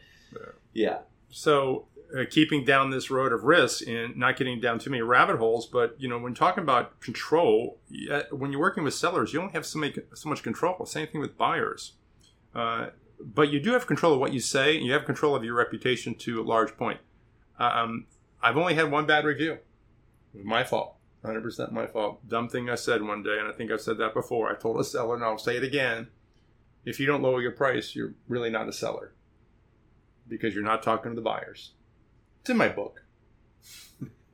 yeah 0.73 0.99
so 1.31 1.87
uh, 2.19 2.25
keeping 2.31 2.65
down 2.65 2.91
this 2.91 3.11
road 3.11 3.33
of 3.33 3.45
risk 3.45 3.87
and 3.87 4.17
not 4.17 4.37
getting 4.37 4.61
down 4.61 4.79
too 4.79 4.91
many 4.91 5.03
rabbit 5.03 5.37
holes 5.37 5.67
but 5.67 5.95
you 5.99 6.09
know 6.09 6.19
when 6.19 6.35
talking 6.35 6.63
about 6.63 7.01
control 7.01 7.79
when 8.31 8.53
you're 8.53 8.61
working 8.61 8.85
with 8.85 8.95
sellers 8.95 9.33
you 9.33 9.41
don't 9.41 9.53
have 9.53 9.67
so, 9.67 9.79
many, 9.79 9.95
so 10.15 10.29
much 10.29 10.43
control 10.43 10.85
same 10.87 11.07
thing 11.07 11.21
with 11.21 11.37
buyers 11.37 11.95
uh, 12.55 12.89
but 13.21 13.51
you 13.51 13.61
do 13.61 13.73
have 13.73 13.87
control 13.87 14.15
of 14.15 14.21
what 14.21 14.33
you 14.33 14.41
say, 14.41 14.77
and 14.77 14.85
you 14.85 14.93
have 14.93 15.05
control 15.05 15.35
of 15.35 15.45
your 15.45 15.55
reputation 15.55 16.15
to 16.17 16.41
a 16.41 16.45
large 16.45 16.77
point. 16.77 17.01
Um, 17.59 18.07
I've 18.43 18.57
only 18.57 18.75
had 18.75 18.91
one 18.91 19.07
bad 19.07 19.25
review. 19.25 19.59
My 20.35 20.65
fault. 20.65 20.97
100% 21.25 21.73
my 21.73 21.87
fault. 21.87 22.29
Dumb 22.29 22.49
thing 22.49 22.69
I 22.69 22.75
said 22.75 23.03
one 23.03 23.23
day, 23.23 23.39
and 23.39 23.49
I 23.49 23.53
think 23.53 23.71
I've 23.71 23.81
said 23.81 23.97
that 23.99 24.13
before. 24.13 24.51
I 24.51 24.57
told 24.57 24.79
a 24.79 24.85
seller, 24.85 25.15
and 25.15 25.25
I'll 25.25 25.39
say 25.39 25.57
it 25.57 25.65
again. 25.65 26.09
If 26.85 27.01
you 27.01 27.07
don't 27.07 27.23
lower 27.23 27.41
your 27.41 27.53
price, 27.53 27.97
you're 27.97 28.15
really 28.29 28.51
not 28.51 28.69
a 28.69 28.73
seller 28.73 29.15
because 30.29 30.55
you're 30.55 30.63
not 30.63 30.83
talking 30.83 31.13
to 31.13 31.17
the 31.17 31.23
buyers. 31.23 31.73
It's 32.45 32.51
in 32.51 32.59
my 32.59 32.69
book. 32.69 33.03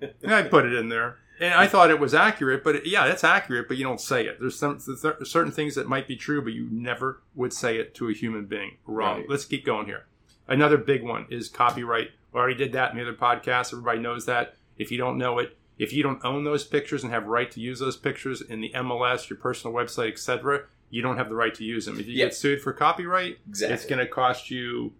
and 0.01 0.35
I 0.35 0.43
put 0.43 0.65
it 0.65 0.73
in 0.73 0.89
there. 0.89 1.19
And 1.39 1.55
I 1.55 1.69
thought 1.69 1.91
it 1.91 2.01
was 2.01 2.13
accurate, 2.13 2.65
but 2.65 2.85
yeah, 2.87 3.07
that's 3.07 3.23
accurate, 3.23 3.69
but 3.69 3.77
you 3.77 3.85
don't 3.85 4.01
say 4.01 4.27
it. 4.27 4.39
There's 4.41 4.59
some 4.59 4.79
th- 4.79 5.15
certain 5.29 5.53
things 5.53 5.77
that 5.77 5.87
might 5.89 6.09
be 6.09 6.17
true, 6.17 6.43
but 6.43 6.53
you 6.53 6.67
never 6.73 7.23
would 7.37 7.53
say 7.53 7.77
it 7.79 7.95
to 7.95 8.09
a 8.09 8.13
human 8.13 8.47
being. 8.47 8.79
Wrong. 8.85 9.19
Right. 9.21 9.29
Let's 9.29 9.45
keep 9.45 9.65
going 9.65 9.87
here. 9.87 10.07
Another 10.49 10.77
big 10.77 11.05
one 11.05 11.27
is 11.31 11.49
copyright. 11.49 12.09
We 12.33 12.41
already 12.41 12.57
did 12.57 12.73
that 12.73 12.91
in 12.91 12.97
the 12.97 13.03
other 13.05 13.15
podcast. 13.15 13.73
Everybody 13.73 14.01
knows 14.01 14.27
that. 14.27 14.57
If 14.77 14.91
you 14.91 14.99
don't 14.99 15.17
know 15.17 15.39
it, 15.39 15.57
if 15.79 15.93
you 15.93 16.03
don't 16.03 16.23
own 16.25 16.43
those 16.43 16.65
pictures 16.65 17.05
and 17.05 17.13
have 17.13 17.27
right 17.27 17.51
to 17.53 17.61
use 17.61 17.79
those 17.79 17.97
pictures 17.97 18.43
in 18.43 18.61
the 18.61 18.73
MLS, 18.75 19.31
your 19.31 19.39
personal 19.39 19.73
website, 19.75 20.11
etc., 20.13 20.65
you 20.91 21.01
don't 21.01 21.17
have 21.17 21.29
the 21.29 21.37
right 21.37 21.55
to 21.55 21.65
use 21.65 21.87
them. 21.87 22.01
If 22.01 22.07
you 22.09 22.15
Yep. 22.17 22.27
get 22.31 22.35
sued 22.35 22.61
for 22.61 22.73
copyright, 22.73 23.39
Exactly. 23.49 23.75
it's 23.75 23.87
going 23.87 24.01
to 24.01 24.07
cost 24.09 24.51
you 24.51 24.93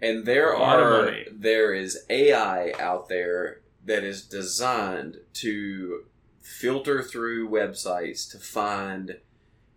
And 0.00 0.24
there 0.24 0.52
A 0.52 0.60
lot 0.60 0.78
of 0.78 0.86
are 0.86 1.14
there 1.32 1.74
is 1.74 2.04
AI 2.08 2.72
out 2.78 3.08
there 3.08 3.60
that 3.84 4.04
is 4.04 4.22
designed 4.22 5.18
to 5.34 6.04
filter 6.40 7.02
through 7.02 7.48
websites 7.48 8.30
to 8.30 8.38
find 8.38 9.18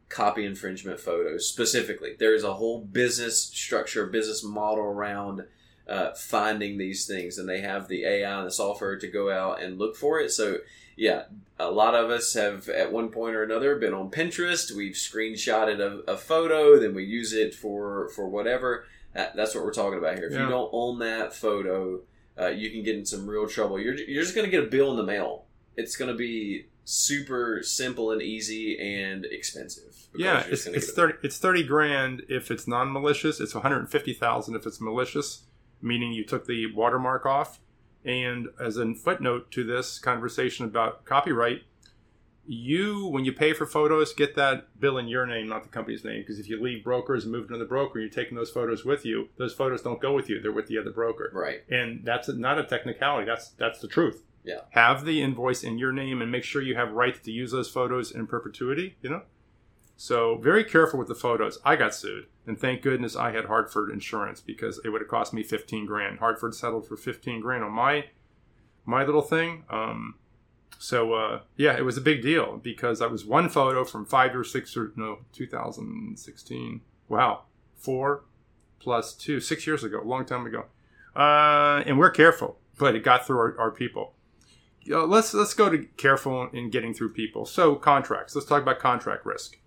copy 0.09 0.45
infringement 0.45 0.99
photos 0.99 1.47
specifically. 1.47 2.15
There 2.19 2.35
is 2.35 2.43
a 2.43 2.53
whole 2.53 2.81
business 2.81 3.41
structure, 3.41 4.05
business 4.07 4.43
model 4.43 4.83
around 4.83 5.45
uh, 5.87 6.13
finding 6.13 6.77
these 6.77 7.07
things, 7.07 7.37
and 7.37 7.49
they 7.49 7.61
have 7.61 7.87
the 7.87 8.05
AI 8.05 8.37
and 8.37 8.47
the 8.47 8.51
software 8.51 8.97
to 8.97 9.07
go 9.07 9.31
out 9.31 9.61
and 9.61 9.79
look 9.79 9.95
for 9.95 10.19
it. 10.19 10.31
So, 10.31 10.57
yeah, 10.95 11.23
a 11.59 11.71
lot 11.71 11.95
of 11.95 12.09
us 12.09 12.33
have 12.33 12.69
at 12.69 12.91
one 12.91 13.09
point 13.09 13.35
or 13.35 13.43
another 13.43 13.77
been 13.77 13.93
on 13.93 14.11
Pinterest. 14.11 14.71
We've 14.71 14.93
screenshotted 14.93 15.79
a, 15.79 16.11
a 16.11 16.17
photo, 16.17 16.79
then 16.79 16.93
we 16.93 17.03
use 17.05 17.33
it 17.33 17.55
for 17.55 18.09
for 18.09 18.27
whatever. 18.27 18.85
That, 19.13 19.35
that's 19.35 19.53
what 19.55 19.63
we're 19.63 19.73
talking 19.73 19.99
about 19.99 20.15
here. 20.15 20.27
If 20.27 20.33
Yeah. 20.33 20.43
you 20.43 20.49
don't 20.49 20.69
own 20.71 20.99
that 20.99 21.33
photo, 21.33 22.01
uh, 22.39 22.47
you 22.47 22.69
can 22.71 22.83
get 22.83 22.95
in 22.95 23.05
some 23.05 23.27
real 23.27 23.47
trouble. 23.47 23.79
You're 23.79 23.95
you're 23.95 24.23
just 24.23 24.35
going 24.35 24.45
to 24.45 24.51
get 24.51 24.63
a 24.63 24.67
bill 24.67 24.91
in 24.91 24.97
the 24.97 25.03
mail. 25.03 25.45
It's 25.75 25.95
going 25.95 26.11
to 26.11 26.17
be 26.17 26.67
super 26.83 27.61
simple 27.63 28.11
and 28.11 28.21
easy 28.21 28.77
and 28.79 29.25
expensive. 29.25 30.07
Yeah, 30.15 30.43
it's, 30.47 30.65
it's 30.65 30.91
thirty 30.91 31.17
it's 31.23 31.37
thirty 31.37 31.63
grand 31.63 32.23
if 32.29 32.51
it's 32.51 32.67
non 32.67 32.91
malicious. 32.91 33.39
It's 33.39 33.53
one 33.53 33.61
hundred 33.63 33.89
fifty 33.89 34.13
thousand 34.13 34.55
if 34.55 34.65
it's 34.65 34.81
malicious, 34.81 35.43
meaning 35.81 36.11
you 36.13 36.25
took 36.25 36.47
the 36.47 36.73
watermark 36.73 37.25
off. 37.25 37.59
And 38.03 38.47
as 38.59 38.77
a 38.77 38.93
footnote 38.95 39.51
to 39.51 39.63
this 39.63 39.99
conversation 39.99 40.65
about 40.65 41.05
copyright, 41.05 41.63
you 42.45 43.07
when 43.07 43.25
you 43.25 43.31
pay 43.31 43.53
for 43.53 43.65
photos, 43.65 44.13
get 44.13 44.35
that 44.35 44.79
bill 44.79 44.97
in 44.97 45.07
your 45.07 45.25
name, 45.25 45.47
not 45.47 45.63
the 45.63 45.69
company's 45.69 46.03
name. 46.03 46.21
Because 46.21 46.39
if 46.39 46.49
you 46.49 46.61
leave 46.61 46.83
brokers 46.83 47.23
and 47.23 47.31
move 47.31 47.47
to 47.47 47.53
another 47.53 47.67
broker, 47.67 47.99
you're 47.99 48.09
taking 48.09 48.35
those 48.35 48.49
photos 48.49 48.83
with 48.83 49.05
you. 49.05 49.29
Those 49.37 49.53
photos 49.53 49.81
don't 49.81 50.01
go 50.01 50.13
with 50.13 50.29
you; 50.29 50.41
they're 50.41 50.51
with 50.51 50.67
the 50.67 50.77
other 50.77 50.91
broker 50.91 51.31
right. 51.33 51.63
and 51.69 52.03
that's 52.03 52.29
not 52.29 52.57
a 52.57 52.63
technicality. 52.63 53.25
That's 53.25 53.49
that's 53.49 53.79
the 53.79 53.87
truth. 53.87 54.23
Yeah. 54.43 54.61
Have 54.71 55.05
the 55.05 55.21
invoice 55.21 55.63
in 55.63 55.77
your 55.77 55.91
name 55.91 56.21
and 56.21 56.31
make 56.31 56.43
sure 56.43 56.63
you 56.63 56.75
have 56.75 56.93
rights 56.93 57.19
to 57.25 57.31
use 57.31 57.51
those 57.51 57.69
photos 57.69 58.11
in 58.11 58.25
perpetuity. 58.27 58.97
You 59.01 59.09
know. 59.11 59.21
So 59.95 60.37
very 60.37 60.63
careful 60.63 60.97
with 60.97 61.09
the 61.09 61.15
photos. 61.15 61.59
I 61.63 61.75
got 61.75 61.93
sued, 61.93 62.25
and 62.47 62.59
thank 62.59 62.81
goodness 62.81 63.15
I 63.15 63.33
had 63.33 63.45
Hartford 63.45 63.91
insurance 63.91 64.41
because 64.41 64.81
it 64.83 64.89
would 64.89 65.01
have 65.01 65.09
cost 65.09 65.31
me 65.31 65.43
fifteen 65.43 65.85
grand. 65.85 66.19
Hartford 66.19 66.55
settled 66.55 66.87
for 66.87 66.97
fifteen 66.97 67.39
grand 67.39 67.63
on 67.63 67.71
my 67.71 68.05
my 68.83 69.05
little 69.05 69.21
thing. 69.21 69.63
Um, 69.69 70.15
so 70.77 71.13
uh, 71.13 71.41
yeah, 71.57 71.77
it 71.77 71.83
was 71.83 71.97
a 71.97 72.01
big 72.01 72.21
deal 72.21 72.57
because 72.57 72.99
that 72.99 73.11
was 73.11 73.25
one 73.25 73.49
photo 73.49 73.83
from 73.83 74.05
five 74.05 74.35
or 74.35 74.43
six 74.43 74.75
or 74.75 74.91
no, 74.95 75.19
2016. 75.33 76.81
Wow, 77.07 77.43
four 77.75 78.23
plus 78.79 79.13
two, 79.13 79.39
six 79.39 79.67
years 79.67 79.83
ago, 79.83 80.01
a 80.01 80.03
long 80.03 80.25
time 80.25 80.45
ago. 80.45 80.65
Uh, 81.15 81.83
and 81.85 81.99
we're 81.99 82.09
careful, 82.09 82.57
but 82.77 82.95
it 82.95 83.03
got 83.03 83.25
through 83.25 83.37
our, 83.37 83.59
our 83.59 83.71
people. 83.71 84.13
Let's 84.87 85.33
let's 85.33 85.53
go 85.53 85.69
to 85.69 85.85
careful 85.97 86.49
in 86.51 86.71
getting 86.71 86.93
through 86.93 87.13
people. 87.13 87.45
So 87.45 87.75
contracts. 87.75 88.33
Let's 88.33 88.47
talk 88.47 88.63
about 88.63 88.79
contract 88.79 89.25
risk. 89.25 89.57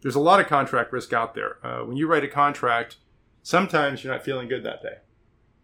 There's 0.00 0.14
a 0.14 0.20
lot 0.20 0.40
of 0.40 0.46
contract 0.46 0.92
risk 0.92 1.12
out 1.12 1.34
there. 1.34 1.64
Uh, 1.64 1.84
when 1.84 1.96
you 1.96 2.06
write 2.06 2.24
a 2.24 2.28
contract, 2.28 2.96
sometimes 3.42 4.02
you're 4.02 4.12
not 4.12 4.24
feeling 4.24 4.48
good 4.48 4.64
that 4.64 4.82
day. 4.82 4.98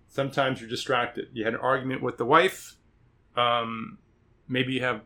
Sometimes 0.08 0.60
you're 0.60 0.68
distracted. 0.68 1.28
You 1.32 1.44
had 1.44 1.54
an 1.54 1.60
argument 1.60 2.02
with 2.02 2.18
the 2.18 2.24
wife. 2.24 2.76
Um, 3.36 3.98
maybe 4.48 4.74
you 4.74 4.80
have 4.80 5.02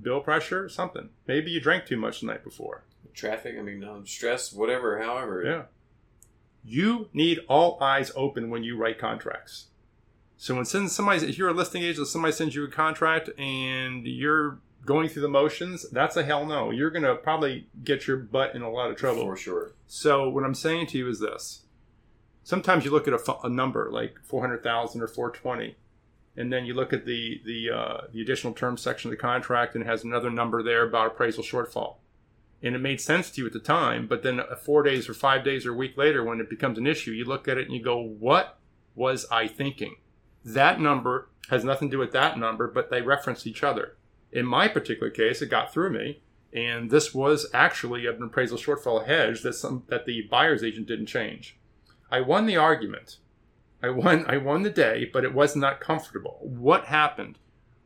bill 0.00 0.20
pressure, 0.20 0.64
or 0.64 0.68
something. 0.68 1.08
Maybe 1.26 1.50
you 1.50 1.60
drank 1.60 1.86
too 1.86 1.96
much 1.96 2.20
the 2.20 2.26
night 2.26 2.44
before. 2.44 2.84
Traffic. 3.14 3.56
I 3.58 3.62
mean, 3.62 3.82
um, 3.82 4.06
stress, 4.06 4.52
whatever. 4.52 5.00
However, 5.02 5.42
Yeah. 5.44 5.62
You 6.64 7.08
need 7.14 7.40
all 7.48 7.78
eyes 7.80 8.12
open 8.14 8.50
when 8.50 8.62
you 8.62 8.76
write 8.76 8.98
contracts. 8.98 9.68
So 10.36 10.54
when 10.54 10.64
send 10.66 10.90
somebody, 10.90 11.26
if 11.26 11.38
you're 11.38 11.48
a 11.48 11.54
listing 11.54 11.82
agent, 11.82 12.08
somebody 12.08 12.32
sends 12.32 12.54
you 12.54 12.64
a 12.64 12.70
contract 12.70 13.30
and 13.38 14.06
you're 14.06 14.58
going 14.84 15.08
through 15.08 15.22
the 15.22 15.28
motions, 15.28 15.88
that's 15.90 16.16
a 16.16 16.22
hell 16.22 16.46
no. 16.46 16.70
You're 16.70 16.90
going 16.90 17.04
to 17.04 17.14
probably 17.14 17.68
get 17.84 18.06
your 18.06 18.18
butt 18.18 18.54
in 18.54 18.62
a 18.62 18.70
lot 18.70 18.90
of 18.90 18.96
trouble. 18.96 19.22
for 19.22 19.36
sure. 19.36 19.72
So 19.86 20.28
what 20.28 20.44
I'm 20.44 20.54
saying 20.54 20.88
to 20.88 20.98
you 20.98 21.08
is 21.08 21.20
this: 21.20 21.62
sometimes 22.42 22.84
you 22.84 22.90
look 22.90 23.08
at 23.08 23.14
a, 23.14 23.36
a 23.44 23.48
number 23.48 23.90
like 23.90 24.18
400,000 24.24 25.00
or 25.00 25.06
420, 25.06 25.76
and 26.38 26.52
then 26.52 26.64
you 26.64 26.74
look 26.74 26.92
at 26.92 27.04
the 27.04 27.40
the 27.44 27.70
uh, 27.70 28.00
the 28.12 28.22
additional 28.22 28.52
terms 28.52 28.80
section 28.80 29.10
of 29.10 29.16
the 29.16 29.20
contract 29.20 29.74
and 29.74 29.84
it 29.84 29.86
has 29.86 30.04
another 30.04 30.30
number 30.30 30.62
there 30.62 30.86
about 30.86 31.08
appraisal 31.08 31.42
shortfall, 31.42 31.96
and 32.62 32.74
it 32.74 32.78
made 32.78 33.00
sense 33.00 33.30
to 33.30 33.40
you 33.40 33.46
at 33.46 33.52
the 33.52 33.58
time. 33.58 34.06
But 34.06 34.22
then 34.22 34.40
four 34.64 34.82
days 34.82 35.08
or 35.08 35.14
five 35.14 35.44
days 35.44 35.66
or 35.66 35.72
a 35.72 35.76
week 35.76 35.96
later, 35.96 36.24
when 36.24 36.40
it 36.40 36.48
becomes 36.48 36.78
an 36.78 36.86
issue, 36.86 37.10
you 37.10 37.24
look 37.24 37.48
at 37.48 37.58
it 37.58 37.66
and 37.66 37.74
you 37.74 37.82
go, 37.82 38.00
"What 38.00 38.58
was 38.94 39.26
I 39.30 39.48
thinking?" 39.48 39.96
That 40.44 40.80
number 40.80 41.28
has 41.50 41.64
nothing 41.64 41.88
to 41.88 41.96
do 41.96 41.98
with 41.98 42.12
that 42.12 42.38
number, 42.38 42.68
but 42.68 42.90
they 42.90 43.02
reference 43.02 43.46
each 43.46 43.62
other. 43.62 43.96
In 44.30 44.46
my 44.46 44.68
particular 44.68 45.10
case, 45.10 45.42
it 45.42 45.50
got 45.50 45.72
through 45.72 45.90
me 45.90 46.20
and 46.52 46.90
this 46.90 47.14
was 47.14 47.46
actually 47.52 48.06
an 48.06 48.22
appraisal 48.22 48.58
shortfall 48.58 49.06
hedge 49.06 49.42
that 49.42 49.54
some 49.54 49.84
that 49.88 50.06
the 50.06 50.22
buyer's 50.30 50.64
agent 50.64 50.86
didn't 50.86 51.06
change. 51.06 51.58
I 52.10 52.20
won 52.20 52.46
the 52.46 52.56
argument. 52.56 53.18
I 53.82 53.90
won 53.90 54.24
I 54.26 54.38
won 54.38 54.62
the 54.62 54.70
day, 54.70 55.08
but 55.12 55.24
it 55.24 55.34
was 55.34 55.54
not 55.54 55.80
comfortable. 55.80 56.38
What 56.40 56.86
happened? 56.86 57.38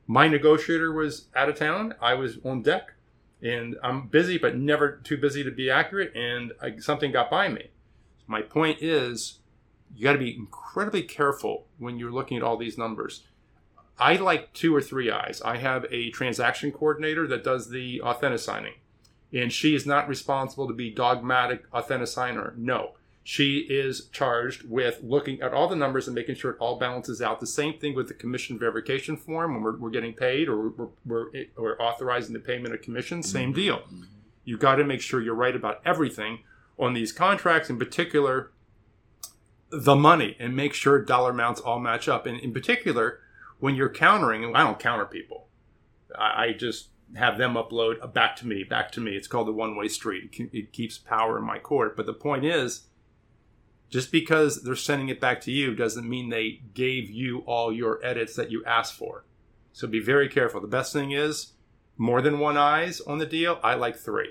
My 0.06 0.28
negotiator 0.28 0.92
was 0.92 1.28
out 1.34 1.48
of 1.48 1.56
town. 1.56 1.94
I 2.00 2.14
was 2.14 2.38
on 2.44 2.62
deck, 2.62 2.94
and 3.42 3.76
I'm 3.82 4.08
busy, 4.08 4.38
but 4.38 4.56
never 4.56 4.96
too 4.96 5.16
busy 5.16 5.44
to 5.44 5.50
be 5.50 5.70
accurate. 5.70 6.14
And 6.16 6.52
I, 6.60 6.78
something 6.78 7.12
got 7.12 7.30
by 7.30 7.48
me. 7.48 7.70
My 8.26 8.42
point 8.42 8.82
is, 8.82 9.40
you 9.94 10.04
got 10.04 10.12
to 10.12 10.18
be 10.18 10.34
incredibly 10.34 11.02
careful 11.02 11.66
when 11.78 11.98
you're 11.98 12.12
looking 12.12 12.36
at 12.36 12.42
all 12.42 12.56
these 12.56 12.78
numbers. 12.78 13.24
I 13.98 14.16
like 14.16 14.52
two 14.52 14.74
or 14.74 14.80
three 14.80 15.10
eyes. 15.10 15.42
I 15.44 15.58
have 15.58 15.86
a 15.90 16.10
transaction 16.10 16.72
coordinator 16.72 17.26
that 17.28 17.44
does 17.44 17.68
the 17.68 18.00
authentic 18.00 18.40
signing, 18.40 18.74
and 19.32 19.52
she 19.52 19.74
is 19.74 19.86
not 19.86 20.08
responsible 20.08 20.66
to 20.66 20.74
be 20.74 20.90
dogmatic 20.90 21.64
authentic 21.72 22.08
signer. 22.08 22.54
No, 22.56 22.94
she 23.24 23.58
is 23.58 24.08
charged 24.08 24.68
with 24.68 25.00
looking 25.02 25.40
at 25.40 25.52
all 25.52 25.68
the 25.68 25.76
numbers 25.76 26.08
and 26.08 26.14
making 26.14 26.34
sure 26.34 26.50
it 26.50 26.56
all 26.58 26.78
balances 26.78 27.22
out. 27.22 27.38
The 27.38 27.46
same 27.46 27.78
thing 27.78 27.94
with 27.94 28.08
the 28.08 28.14
commission 28.14 28.58
verification 28.58 29.16
form 29.16 29.54
when 29.54 29.62
we're, 29.62 29.76
we're 29.76 29.90
getting 29.90 30.12
paid 30.12 30.48
or 30.48 30.70
we're, 30.70 30.88
we're, 31.04 31.26
we're 31.56 31.78
authorizing 31.78 32.32
the 32.32 32.40
payment 32.40 32.74
of 32.74 32.82
commission. 32.82 33.22
Same 33.22 33.50
mm-hmm. 33.50 33.60
deal. 33.60 33.82
You 34.44 34.58
got 34.58 34.76
to 34.76 34.84
make 34.84 35.00
sure 35.00 35.20
you're 35.20 35.34
right 35.34 35.54
about 35.54 35.80
everything 35.84 36.40
on 36.78 36.94
these 36.94 37.12
contracts, 37.12 37.70
in 37.70 37.78
particular 37.78 38.50
the 39.70 39.96
money, 39.96 40.36
and 40.38 40.54
make 40.54 40.74
sure 40.74 41.02
dollar 41.02 41.30
amounts 41.30 41.60
all 41.60 41.78
match 41.78 42.08
up. 42.08 42.26
And 42.26 42.38
in 42.40 42.52
particular, 42.52 43.20
when 43.58 43.74
you're 43.74 43.88
countering, 43.88 44.54
I 44.54 44.64
don't 44.64 44.78
counter 44.78 45.06
people. 45.06 45.46
I, 46.18 46.44
I 46.44 46.52
just 46.52 46.88
have 47.14 47.38
them 47.38 47.54
upload 47.54 48.12
back 48.12 48.36
to 48.36 48.46
me, 48.46 48.64
back 48.64 48.90
to 48.92 49.00
me. 49.00 49.16
It's 49.16 49.28
called 49.28 49.46
the 49.46 49.52
one 49.52 49.76
way 49.76 49.88
street. 49.88 50.30
It 50.52 50.72
keeps 50.72 50.98
power 50.98 51.38
in 51.38 51.44
my 51.44 51.58
court. 51.58 51.96
But 51.96 52.06
the 52.06 52.12
point 52.12 52.44
is, 52.44 52.88
just 53.92 54.10
because 54.10 54.62
they're 54.62 54.74
sending 54.74 55.10
it 55.10 55.20
back 55.20 55.42
to 55.42 55.52
you 55.52 55.74
doesn't 55.74 56.08
mean 56.08 56.30
they 56.30 56.62
gave 56.72 57.10
you 57.10 57.40
all 57.40 57.70
your 57.70 58.02
edits 58.02 58.34
that 58.36 58.50
you 58.50 58.64
asked 58.64 58.94
for. 58.94 59.26
So 59.74 59.86
be 59.86 60.00
very 60.00 60.30
careful. 60.30 60.62
The 60.62 60.66
best 60.66 60.94
thing 60.94 61.12
is 61.12 61.52
more 61.98 62.22
than 62.22 62.38
one 62.38 62.56
eyes 62.56 63.02
on 63.02 63.18
the 63.18 63.26
deal. 63.26 63.60
I 63.62 63.74
like 63.74 63.96
three. 63.96 64.30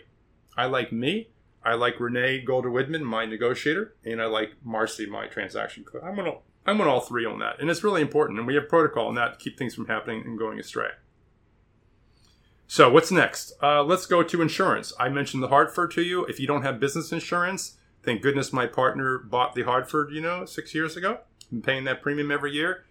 I 0.58 0.65
like 0.65 0.91
me. 0.91 1.30
I 1.63 1.75
like 1.75 2.00
Renee 2.00 2.41
Golder 2.41 2.72
Widman, 2.72 3.03
my 3.03 3.25
negotiator, 3.25 3.94
and 4.03 4.20
I 4.20 4.25
like 4.25 4.53
Marcy, 4.63 5.06
my 5.06 5.27
transaction 5.27 5.84
clerk. 5.84 6.03
I'm 6.03 6.15
gonna 6.15 6.38
I'm 6.65 6.82
on 6.82 6.88
all 6.88 7.01
three 7.01 7.25
on 7.25 7.38
that, 7.39 7.60
and 7.60 7.70
it's 7.70 7.84
really 7.84 8.01
important. 8.01 8.39
And 8.39 8.48
we 8.48 8.56
have 8.56 8.68
protocol 8.68 9.10
on 9.10 9.15
that 9.15 9.34
to 9.34 9.39
keep 9.39 9.60
things 9.60 9.75
from 9.75 9.86
happening 9.86 10.24
and 10.25 10.39
going 10.39 10.60
astray. 10.60 10.89
So 12.65 12.89
what's 12.89 13.12
next? 13.12 13.53
Uh, 13.62 13.84
let's 13.84 14.08
go 14.08 14.24
to 14.24 14.41
insurance. 14.41 14.91
I 15.00 15.10
mentioned 15.10 15.44
the 15.44 15.50
Hartford 15.50 15.91
to 15.91 16.01
you. 16.01 16.25
If 16.25 16.39
you 16.39 16.48
don't 16.48 16.63
have 16.63 16.80
business 16.80 17.12
insurance, 17.12 17.77
Thank 18.03 18.22
goodness 18.22 18.51
my 18.51 18.65
partner 18.65 19.20
bought 19.20 19.53
the 19.53 19.63
Hartford, 19.63 20.12
you 20.12 20.22
know, 20.22 20.46
six 20.46 20.74
years 20.74 20.98
ago. 20.98 21.20
Been 21.51 21.62
paying 21.62 21.84
that 21.84 22.01
premium 22.01 22.31
every 22.31 22.51
year. 22.51 22.86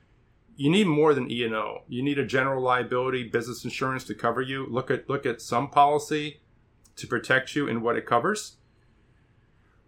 You 0.57 0.71
need 0.71 0.87
more 0.87 1.15
than 1.15 1.31
E 1.31 1.45
and 1.45 1.55
O. 1.55 1.83
You 1.89 2.03
need 2.03 2.19
a 2.19 2.27
general 2.27 2.63
liability 2.63 3.25
business 3.25 3.65
insurance 3.65 4.05
to 4.05 4.15
cover 4.15 4.43
you. 4.43 4.67
Look 4.67 4.91
at 4.91 5.09
look 5.09 5.25
at 5.25 5.41
some 5.41 5.71
policy 5.71 6.41
to 6.97 7.07
protect 7.07 7.57
you 7.57 7.69
and 7.69 7.83
what 7.83 7.97
it 7.97 8.07
covers. 8.07 8.57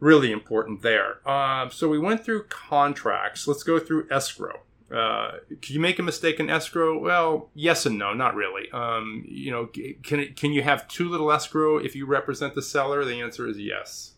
Really 0.00 0.32
important 0.32 0.82
there. 0.82 1.20
Uh, 1.28 1.68
so 1.68 1.88
we 1.88 1.98
went 1.98 2.24
through 2.24 2.44
contracts. 2.44 3.46
Let's 3.46 3.62
go 3.62 3.78
through 3.78 4.08
escrow. 4.10 4.62
Uh, 4.92 5.38
can 5.60 5.74
you 5.74 5.80
make 5.80 5.98
a 5.98 6.02
mistake 6.02 6.40
in 6.40 6.50
escrow? 6.50 6.98
Well, 6.98 7.50
yes 7.54 7.86
and 7.86 7.98
no, 7.98 8.12
not 8.12 8.34
really. 8.34 8.70
Um, 8.72 9.24
you 9.26 9.50
know, 9.50 9.66
can 10.02 10.20
it, 10.20 10.36
can 10.36 10.52
you 10.52 10.62
have 10.62 10.88
too 10.88 11.08
little 11.08 11.30
escrow 11.30 11.78
if 11.78 11.94
you 11.94 12.04
represent 12.04 12.54
the 12.54 12.62
seller? 12.62 13.04
The 13.04 13.20
answer 13.20 13.46
is 13.46 13.58
yes. 13.58 14.14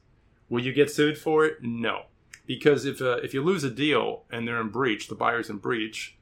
Will 0.49 0.63
you 0.63 0.73
get 0.73 0.91
sued 0.91 1.19
for 1.19 1.45
it? 1.45 1.59
No, 1.63 2.03
because 2.47 2.85
if 2.85 3.01
uh, 3.01 3.17
if 3.23 3.35
you 3.35 3.43
lose 3.43 3.65
a 3.65 3.71
deal 3.71 4.25
and 4.31 4.47
they're 4.47 4.61
in 4.61 4.69
breach, 4.69 5.09
the 5.09 5.15
buyer's 5.15 5.51
in 5.51 5.59
breach, 5.59 6.19